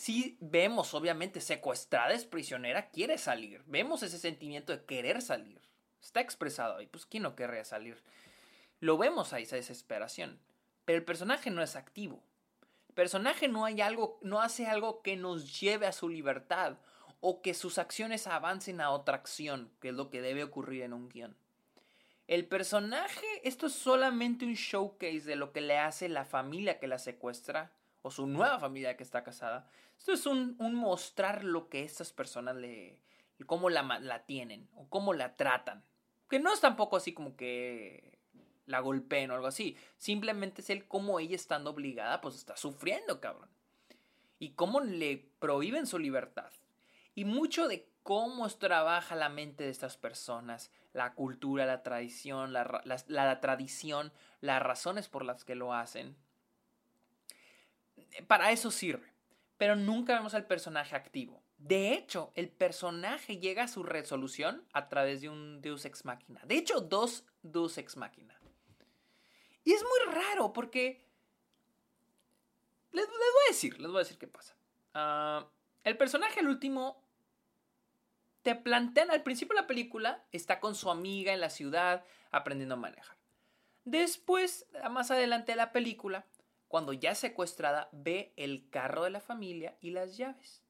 sí 0.01 0.39
vemos, 0.41 0.95
obviamente, 0.95 1.43
secuestrada, 1.43 2.15
es 2.15 2.25
prisionera, 2.25 2.89
quiere 2.89 3.19
salir. 3.19 3.63
Vemos 3.67 4.03
ese 4.03 4.19
sentimiento 4.19 4.73
de 4.73 4.83
querer 4.87 5.21
salir. 5.21 5.61
Está 6.01 6.21
expresado 6.23 6.79
ahí. 6.79 6.87
Pues, 6.87 7.05
¿quién 7.05 7.23
no 7.23 7.37
querría 7.37 7.67
salir? 7.67 8.03
Lo 8.79 8.97
vemos 8.97 9.35
ahí, 9.35 9.43
esa 9.43 9.57
desesperación. 9.57 10.41
Pero 10.87 10.97
el 10.97 11.05
personaje 11.05 11.51
no 11.51 11.63
es 11.63 11.77
activo. 11.77 12.23
El 12.89 12.95
personaje 12.95 13.47
no, 13.47 13.67
hay 13.67 13.83
algo, 13.83 14.19
no 14.23 14.41
hace 14.41 14.67
algo 14.67 15.03
que 15.03 15.19
nos 15.19 15.61
lleve 15.61 15.87
a 15.87 15.93
su 15.93 16.09
libertad 16.09 16.79
o 17.21 17.43
que 17.43 17.53
sus 17.53 17.77
acciones 17.77 18.27
avancen 18.27 18.81
a 18.81 18.91
otra 18.91 19.17
acción, 19.17 19.71
que 19.81 19.91
es 19.91 19.95
lo 19.95 20.09
que 20.09 20.23
debe 20.23 20.45
ocurrir 20.45 20.81
en 20.81 20.95
un 20.95 21.11
guion. 21.11 21.37
El 22.31 22.47
personaje, 22.47 23.27
esto 23.43 23.67
es 23.67 23.73
solamente 23.73 24.45
un 24.45 24.55
showcase 24.55 25.23
de 25.23 25.35
lo 25.35 25.51
que 25.51 25.61
le 25.61 25.79
hace 25.79 26.09
la 26.09 26.25
familia 26.25 26.79
que 26.79 26.87
la 26.87 27.01
secuestra 27.01 27.73
o 28.03 28.13
su 28.13 28.29
nueva 28.29 28.61
familia 28.61 28.97
que 28.97 29.03
está 29.03 29.25
casada. 29.25 29.69
Esto 29.99 30.13
es 30.13 30.27
un, 30.27 30.57
mostrar 30.77 31.43
lo 31.43 31.69
que 31.69 31.83
estas 31.83 32.13
personas 32.13 32.55
le, 32.55 33.01
cómo 33.47 33.69
la, 33.69 33.83
la, 33.99 34.27
tienen 34.27 34.69
o 34.77 34.89
cómo 34.89 35.13
la 35.13 35.35
tratan. 35.35 35.83
Que 36.29 36.39
no 36.39 36.53
es 36.53 36.61
tampoco 36.61 36.97
así 36.97 37.13
como 37.13 37.35
que 37.35 38.21
la 38.65 38.79
golpeen 38.79 39.33
o 39.33 39.35
algo 39.35 39.49
así. 39.49 39.77
Simplemente 39.97 40.63
es 40.63 40.71
el 40.71 40.87
cómo 40.87 41.19
ella 41.19 41.35
estando 41.35 41.71
obligada, 41.71 42.21
pues 42.21 42.37
está 42.37 42.57
sufriendo, 42.57 43.21
cabrón. 43.21 43.51
Y 44.39 44.51
cómo 44.51 44.79
le 44.79 45.29
prohíben 45.41 45.85
su 45.85 45.99
libertad. 45.99 46.53
Y 47.17 47.25
mucho 47.25 47.67
de 47.67 47.91
cómo 48.05 48.49
trabaja 48.51 49.17
la 49.17 49.31
mente 49.31 49.65
de 49.65 49.71
estas 49.71 49.97
personas, 49.97 50.71
la 50.93 51.15
cultura, 51.15 51.67
la 51.67 51.83
tradición, 51.83 52.53
la, 52.53 52.83
la 53.07 53.41
tradición, 53.41 54.13
las 54.41 54.63
razones 54.63 55.09
por 55.09 55.25
las 55.25 55.45
que 55.45 55.55
lo 55.55 55.73
hacen 55.73 56.17
para 58.27 58.51
eso 58.53 58.71
sirve. 58.71 59.13
Pero 59.57 59.77
nunca 59.77 60.15
vemos 60.15 60.35
al 60.35 60.47
personaje 60.47 60.97
activo. 60.97 61.43
De 61.59 61.93
hecho, 61.93 62.33
el 62.35 62.49
personaje 62.49 63.39
llega 63.39 63.65
a 63.65 63.69
su 63.69 63.83
resolución 63.83 64.67
a 64.73 64.89
través 64.89 65.21
de 65.21 65.29
un 65.29 65.61
Deus 65.61 65.85
Ex 65.85 66.05
Machina. 66.05 66.41
De 66.47 66.57
hecho, 66.57 66.81
dos 66.81 67.27
Deus 67.43 67.77
Ex 67.77 67.97
Machina. 67.97 68.41
Y 69.65 69.73
es 69.73 69.83
muy 69.83 70.15
raro 70.15 70.53
porque... 70.53 71.07
Les, 72.93 73.07
voy 73.07 73.17
a 73.47 73.51
decir, 73.51 73.79
les 73.79 73.89
voy 73.89 73.99
a 73.99 74.05
decir 74.05 74.19
qué 74.19 74.27
pasa. 74.27 74.57
Ah, 74.95 75.47
el 75.85 75.97
personaje, 75.97 76.41
el 76.41 76.49
último, 76.49 77.00
te 78.43 78.55
plantean 78.55 79.11
al 79.11 79.23
principio 79.23 79.55
de 79.55 79.63
la 79.63 79.67
película, 79.67 80.25
está 80.33 80.61
con 80.61 80.75
su 80.75 80.91
amiga 80.91 81.33
en 81.33 81.41
la 81.41 81.51
ciudad 81.51 82.05
aprendiendo 82.31 82.75
a 82.75 82.79
manejar. 82.79 83.17
Después, 83.85 84.67
más 84.91 85.11
adelante 85.11 85.53
de 85.53 85.57
la 85.57 85.73
película, 85.73 86.27
cuando 86.69 86.93
ya 86.93 87.15
secuestrada, 87.15 87.89
ve 87.93 88.33
el 88.37 88.69
carro 88.71 89.05
de 89.05 89.11
la 89.11 89.21
familia 89.21 89.77
y 89.81 89.91
las 89.91 90.17
llaves. 90.17 90.63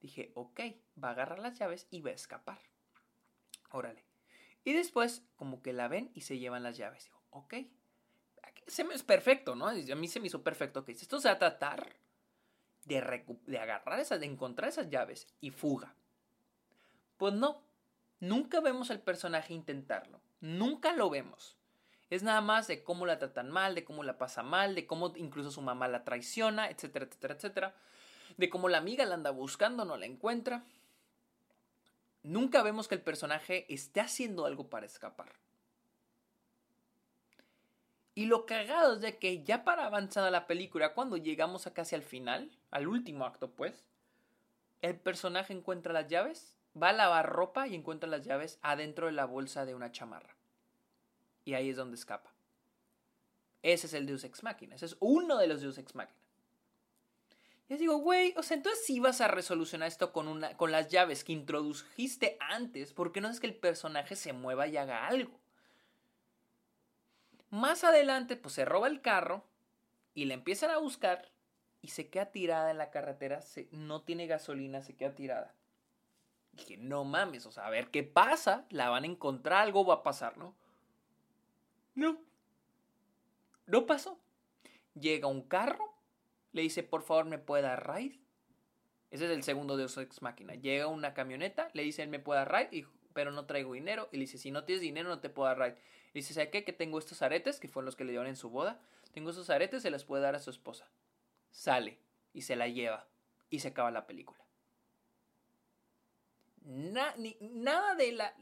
Dije, 0.00 0.30
ok, 0.34 0.60
va 1.02 1.08
a 1.08 1.12
agarrar 1.12 1.38
las 1.38 1.58
llaves 1.58 1.86
y 1.90 2.00
va 2.00 2.10
a 2.10 2.14
escapar. 2.14 2.60
Órale. 3.70 4.04
Y 4.62 4.72
después, 4.72 5.22
como 5.36 5.62
que 5.62 5.72
la 5.72 5.88
ven 5.88 6.10
y 6.14 6.22
se 6.22 6.38
llevan 6.38 6.62
las 6.62 6.76
llaves. 6.76 7.04
Digo, 7.04 7.22
ok. 7.30 7.54
Se 8.66 8.84
me 8.84 8.94
es 8.94 9.02
perfecto, 9.02 9.54
¿no? 9.54 9.66
A 9.66 9.74
mí 9.74 10.08
se 10.08 10.20
me 10.20 10.28
hizo 10.28 10.42
perfecto 10.42 10.84
que 10.84 10.92
esto 10.92 11.20
se 11.20 11.28
va 11.28 11.34
a 11.34 11.38
tratar 11.38 11.96
de, 12.84 13.24
de 13.46 13.58
agarrar 13.58 13.98
esas, 14.00 14.20
de 14.20 14.26
encontrar 14.26 14.68
esas 14.68 14.88
llaves 14.88 15.26
y 15.40 15.50
fuga. 15.50 15.94
Pues 17.16 17.34
no. 17.34 17.62
Nunca 18.20 18.60
vemos 18.60 18.90
al 18.90 19.00
personaje 19.00 19.54
intentarlo. 19.54 20.20
Nunca 20.40 20.92
lo 20.92 21.10
vemos. 21.10 21.56
Es 22.10 22.22
nada 22.22 22.40
más 22.40 22.66
de 22.66 22.84
cómo 22.84 23.06
la 23.06 23.18
tratan 23.18 23.50
mal, 23.50 23.74
de 23.74 23.84
cómo 23.84 24.02
la 24.04 24.18
pasa 24.18 24.42
mal, 24.42 24.74
de 24.74 24.86
cómo 24.86 25.12
incluso 25.16 25.50
su 25.50 25.62
mamá 25.62 25.88
la 25.88 26.04
traiciona, 26.04 26.70
etcétera, 26.70 27.06
etcétera, 27.06 27.34
etcétera. 27.34 27.74
De 28.36 28.48
cómo 28.48 28.68
la 28.68 28.78
amiga 28.78 29.04
la 29.04 29.14
anda 29.14 29.30
buscando, 29.30 29.84
no 29.84 29.96
la 29.96 30.06
encuentra. 30.06 30.64
Nunca 32.22 32.62
vemos 32.62 32.88
que 32.88 32.94
el 32.94 33.02
personaje 33.02 33.66
esté 33.72 34.00
haciendo 34.00 34.46
algo 34.46 34.68
para 34.68 34.86
escapar. 34.86 35.32
Y 38.14 38.26
lo 38.26 38.46
cagado 38.46 38.94
es 38.94 39.00
de 39.00 39.18
que 39.18 39.42
ya 39.42 39.64
para 39.64 39.86
avanzada 39.86 40.30
la 40.30 40.46
película, 40.46 40.94
cuando 40.94 41.16
llegamos 41.16 41.66
a 41.66 41.74
casi 41.74 41.96
al 41.96 42.02
final, 42.02 42.50
al 42.70 42.86
último 42.86 43.24
acto 43.24 43.50
pues, 43.50 43.84
el 44.82 44.96
personaje 44.96 45.52
encuentra 45.52 45.92
las 45.92 46.06
llaves, 46.06 46.53
va 46.80 46.90
a 46.90 46.92
lavar 46.92 47.30
ropa 47.30 47.66
y 47.66 47.74
encuentra 47.74 48.08
las 48.08 48.24
llaves 48.24 48.58
adentro 48.62 49.06
de 49.06 49.12
la 49.12 49.24
bolsa 49.24 49.64
de 49.64 49.74
una 49.74 49.92
chamarra. 49.92 50.36
Y 51.44 51.54
ahí 51.54 51.70
es 51.70 51.76
donde 51.76 51.96
escapa. 51.96 52.32
Ese 53.62 53.86
es 53.86 53.94
el 53.94 54.06
Deus 54.06 54.24
Ex 54.24 54.42
Machina. 54.42 54.74
Ese 54.74 54.86
es 54.86 54.96
uno 55.00 55.38
de 55.38 55.46
los 55.46 55.60
Deus 55.60 55.78
Ex 55.78 55.94
Machina. 55.94 56.18
Y 57.68 57.72
les 57.72 57.80
digo, 57.80 57.96
güey, 57.96 58.34
o 58.36 58.42
sea, 58.42 58.56
entonces 58.56 58.84
sí 58.84 59.00
vas 59.00 59.20
a 59.20 59.28
resolucionar 59.28 59.88
esto 59.88 60.12
con, 60.12 60.28
una, 60.28 60.56
con 60.56 60.70
las 60.70 60.88
llaves 60.88 61.24
que 61.24 61.32
introdujiste 61.32 62.36
antes, 62.40 62.92
porque 62.92 63.20
no 63.20 63.28
es 63.28 63.40
que 63.40 63.46
el 63.46 63.54
personaje 63.54 64.16
se 64.16 64.32
mueva 64.32 64.66
y 64.66 64.76
haga 64.76 65.06
algo. 65.06 65.40
Más 67.48 67.84
adelante, 67.84 68.36
pues 68.36 68.54
se 68.54 68.64
roba 68.64 68.88
el 68.88 69.00
carro 69.00 69.44
y 70.12 70.26
le 70.26 70.34
empiezan 70.34 70.70
a 70.70 70.78
buscar 70.78 71.30
y 71.80 71.88
se 71.88 72.08
queda 72.08 72.26
tirada 72.26 72.70
en 72.70 72.78
la 72.78 72.90
carretera, 72.90 73.40
no 73.70 74.02
tiene 74.02 74.26
gasolina, 74.26 74.82
se 74.82 74.96
queda 74.96 75.14
tirada. 75.14 75.54
Dije, 76.56 76.76
no 76.76 77.04
mames, 77.04 77.46
o 77.46 77.52
sea, 77.52 77.66
a 77.66 77.70
ver 77.70 77.90
qué 77.90 78.02
pasa, 78.02 78.66
la 78.70 78.88
van 78.88 79.04
a 79.04 79.06
encontrar, 79.06 79.62
algo 79.62 79.84
va 79.84 79.94
a 79.94 80.02
pasar, 80.02 80.36
¿no? 80.36 80.54
No. 81.94 82.18
No 83.66 83.86
pasó. 83.86 84.18
Llega 84.94 85.26
un 85.26 85.42
carro, 85.42 85.94
le 86.52 86.62
dice, 86.62 86.82
por 86.82 87.02
favor, 87.02 87.24
¿me 87.24 87.38
puede 87.38 87.62
dar 87.62 87.94
ride? 87.94 88.20
Ese 89.10 89.26
es 89.26 89.30
el 89.30 89.42
segundo 89.42 89.76
de 89.76 89.84
Ex 89.84 90.22
Máquina. 90.22 90.54
Llega 90.54 90.86
una 90.86 91.14
camioneta, 91.14 91.70
le 91.72 91.82
dice, 91.82 92.06
¿me 92.06 92.18
puede 92.18 92.40
dar 92.40 92.52
ride? 92.52 92.86
pero 93.12 93.30
no 93.30 93.46
traigo 93.46 93.74
dinero. 93.74 94.08
Y 94.10 94.16
le 94.16 94.22
dice, 94.22 94.38
si 94.38 94.50
no 94.50 94.64
tienes 94.64 94.82
dinero, 94.82 95.08
no 95.08 95.20
te 95.20 95.30
puedo 95.30 95.48
dar 95.48 95.58
ride. 95.58 95.78
Y 96.12 96.18
dice, 96.18 96.34
¿sabe 96.34 96.50
qué? 96.50 96.64
Que 96.64 96.72
tengo 96.72 96.98
estos 96.98 97.22
aretes, 97.22 97.60
que 97.60 97.68
fueron 97.68 97.86
los 97.86 97.94
que 97.94 98.04
le 98.04 98.10
dieron 98.10 98.26
en 98.26 98.36
su 98.36 98.50
boda. 98.50 98.80
Tengo 99.12 99.30
esos 99.30 99.50
aretes, 99.50 99.82
se 99.82 99.90
los 99.90 100.04
puede 100.04 100.22
dar 100.22 100.34
a 100.34 100.40
su 100.40 100.50
esposa 100.50 100.88
sale 101.54 101.98
y 102.32 102.42
se 102.42 102.56
la 102.56 102.68
lleva 102.68 103.06
y 103.48 103.60
se 103.60 103.68
acaba 103.68 103.90
la 103.90 104.06
película. 104.06 104.44
Nada 106.64 107.94
de 107.94 108.12
la, 108.12 108.34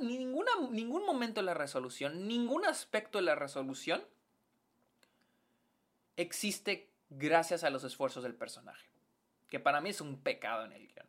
ni 0.00 0.18
ninguna, 0.18 0.50
ningún 0.70 1.04
momento 1.04 1.40
de 1.40 1.46
la 1.46 1.54
resolución, 1.54 2.26
ningún 2.26 2.64
aspecto 2.64 3.18
de 3.18 3.24
la 3.24 3.34
resolución 3.34 4.04
existe 6.16 6.90
gracias 7.10 7.64
a 7.64 7.70
los 7.70 7.84
esfuerzos 7.84 8.22
del 8.22 8.34
personaje, 8.34 8.88
que 9.48 9.60
para 9.60 9.80
mí 9.80 9.90
es 9.90 10.00
un 10.00 10.20
pecado 10.20 10.64
en 10.64 10.72
el 10.72 10.86
guion. 10.86 11.06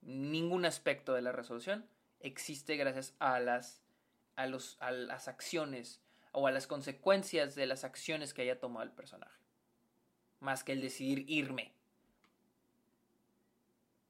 Ningún 0.00 0.64
aspecto 0.64 1.14
de 1.14 1.22
la 1.22 1.32
resolución 1.32 1.88
existe 2.20 2.76
gracias 2.76 3.14
a 3.18 3.40
las, 3.40 3.82
a, 4.36 4.46
los, 4.46 4.76
a 4.80 4.90
las 4.90 5.28
acciones 5.28 6.00
o 6.32 6.46
a 6.46 6.50
las 6.50 6.66
consecuencias 6.66 7.54
de 7.54 7.66
las 7.66 7.84
acciones 7.84 8.32
que 8.32 8.42
haya 8.42 8.58
tomado 8.58 8.84
el 8.84 8.92
personaje 8.92 9.38
más 10.40 10.64
que 10.64 10.72
el 10.72 10.80
decidir 10.80 11.24
irme. 11.28 11.72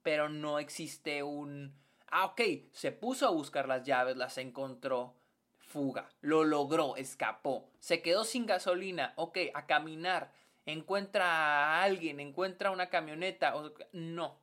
Pero 0.08 0.30
no 0.30 0.58
existe 0.58 1.22
un... 1.22 1.74
Ah, 2.06 2.24
ok, 2.24 2.40
se 2.72 2.92
puso 2.92 3.26
a 3.26 3.30
buscar 3.30 3.68
las 3.68 3.84
llaves, 3.84 4.16
las 4.16 4.38
encontró, 4.38 5.12
fuga, 5.58 6.08
lo 6.22 6.44
logró, 6.44 6.96
escapó, 6.96 7.68
se 7.78 8.00
quedó 8.00 8.24
sin 8.24 8.46
gasolina, 8.46 9.12
ok, 9.16 9.36
a 9.52 9.66
caminar, 9.66 10.32
encuentra 10.64 11.26
a 11.26 11.82
alguien, 11.82 12.20
encuentra 12.20 12.70
una 12.70 12.88
camioneta, 12.88 13.52
no, 13.92 14.38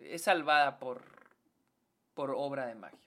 es 0.00 0.22
salvada 0.22 0.80
por, 0.80 1.02
por 2.12 2.32
obra 2.32 2.66
de 2.66 2.74
magia. 2.74 2.98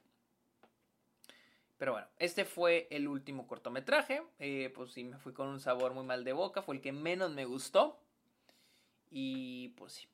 Pero 1.75 1.91
bueno, 1.91 2.07
este 2.17 2.45
fue 2.45 2.87
el 2.91 3.09
último 3.09 3.45
cortometraje. 3.45 4.23
Eh, 4.39 4.71
pues 4.73 4.93
sí, 4.93 5.03
me 5.03 5.17
fui 5.17 5.33
con 5.33 5.49
un 5.49 5.59
sabor 5.59 5.93
muy 5.93 6.05
mal 6.05 6.23
de 6.23 6.31
boca. 6.31 6.61
Fue 6.61 6.75
el 6.75 6.81
que 6.81 6.93
menos 6.93 7.31
me 7.31 7.43
gustó. 7.43 7.99
Y 9.11 9.73
pues 9.75 9.91
sí. 9.91 10.07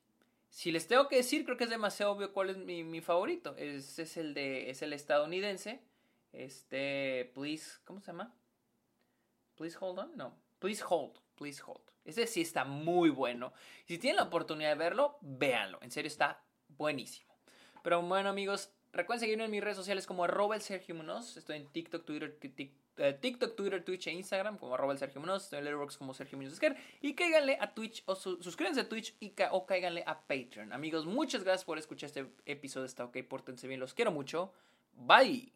Si 0.52 0.70
les 0.70 0.86
tengo 0.86 1.08
que 1.08 1.16
decir, 1.16 1.46
creo 1.46 1.56
que 1.56 1.64
es 1.64 1.70
demasiado 1.70 2.12
obvio 2.12 2.34
cuál 2.34 2.50
es 2.50 2.58
mi, 2.58 3.00
favorito. 3.00 3.56
Es, 3.56 3.98
es, 3.98 4.18
el 4.18 4.34
de. 4.34 4.68
Es 4.68 4.82
el 4.82 4.92
estadounidense. 4.92 5.80
Este. 6.30 7.32
Please. 7.34 7.78
¿Cómo 7.84 8.00
se 8.00 8.08
llama? 8.08 8.34
Please 9.56 9.78
hold 9.80 9.98
on. 9.98 10.14
No. 10.14 10.36
Please 10.58 10.84
hold. 10.86 11.18
Please 11.36 11.62
hold. 11.66 11.80
Ese 12.04 12.26
sí 12.26 12.42
está 12.42 12.66
muy 12.66 13.08
bueno. 13.08 13.54
Si 13.86 13.96
tienen 13.96 14.16
la 14.16 14.24
oportunidad 14.24 14.68
de 14.68 14.74
verlo, 14.74 15.16
véanlo. 15.22 15.78
En 15.80 15.90
serio, 15.90 16.08
está 16.08 16.44
buenísimo. 16.68 17.34
Pero 17.82 18.02
bueno, 18.02 18.28
amigos, 18.28 18.70
Recuerden 18.92 19.20
seguirme 19.20 19.44
en 19.46 19.50
mis 19.50 19.64
redes 19.64 19.78
sociales 19.78 20.06
como 20.06 20.24
arroba 20.24 20.54
el 20.54 20.60
Sergio 20.60 20.94
Munoz. 20.94 21.38
Estoy 21.38 21.56
en 21.56 21.66
TikTok, 21.66 22.04
Twitter, 22.04 22.38
eh, 22.98 23.16
TikTok, 23.20 23.56
Twitter, 23.56 23.84
Twitch 23.84 24.06
e 24.08 24.12
Instagram 24.12 24.58
como 24.58 24.74
arroba 24.74 24.92
el 24.92 24.98
Sergio 24.98 25.20
Munoz. 25.20 25.44
Estoy 25.44 25.60
en 25.60 25.86
como 25.98 26.14
Sergio 26.14 26.38
Munoz 26.38 26.58
Y 27.00 27.14
cáiganle 27.14 27.58
a 27.60 27.74
Twitch 27.74 28.02
o 28.06 28.14
suscríbanse 28.14 28.80
a 28.80 28.88
Twitch 28.88 29.14
y 29.20 29.32
o 29.50 29.66
cáiganle 29.66 30.04
a 30.06 30.20
Patreon. 30.20 30.72
Amigos, 30.72 31.06
muchas 31.06 31.44
gracias 31.44 31.64
por 31.64 31.78
escuchar 31.78 32.08
este 32.08 32.26
episodio. 32.46 32.86
Está 32.86 33.04
ok, 33.04 33.18
pórtense 33.28 33.66
bien, 33.68 33.80
los 33.80 33.94
quiero 33.94 34.12
mucho. 34.12 34.52
Bye. 34.94 35.52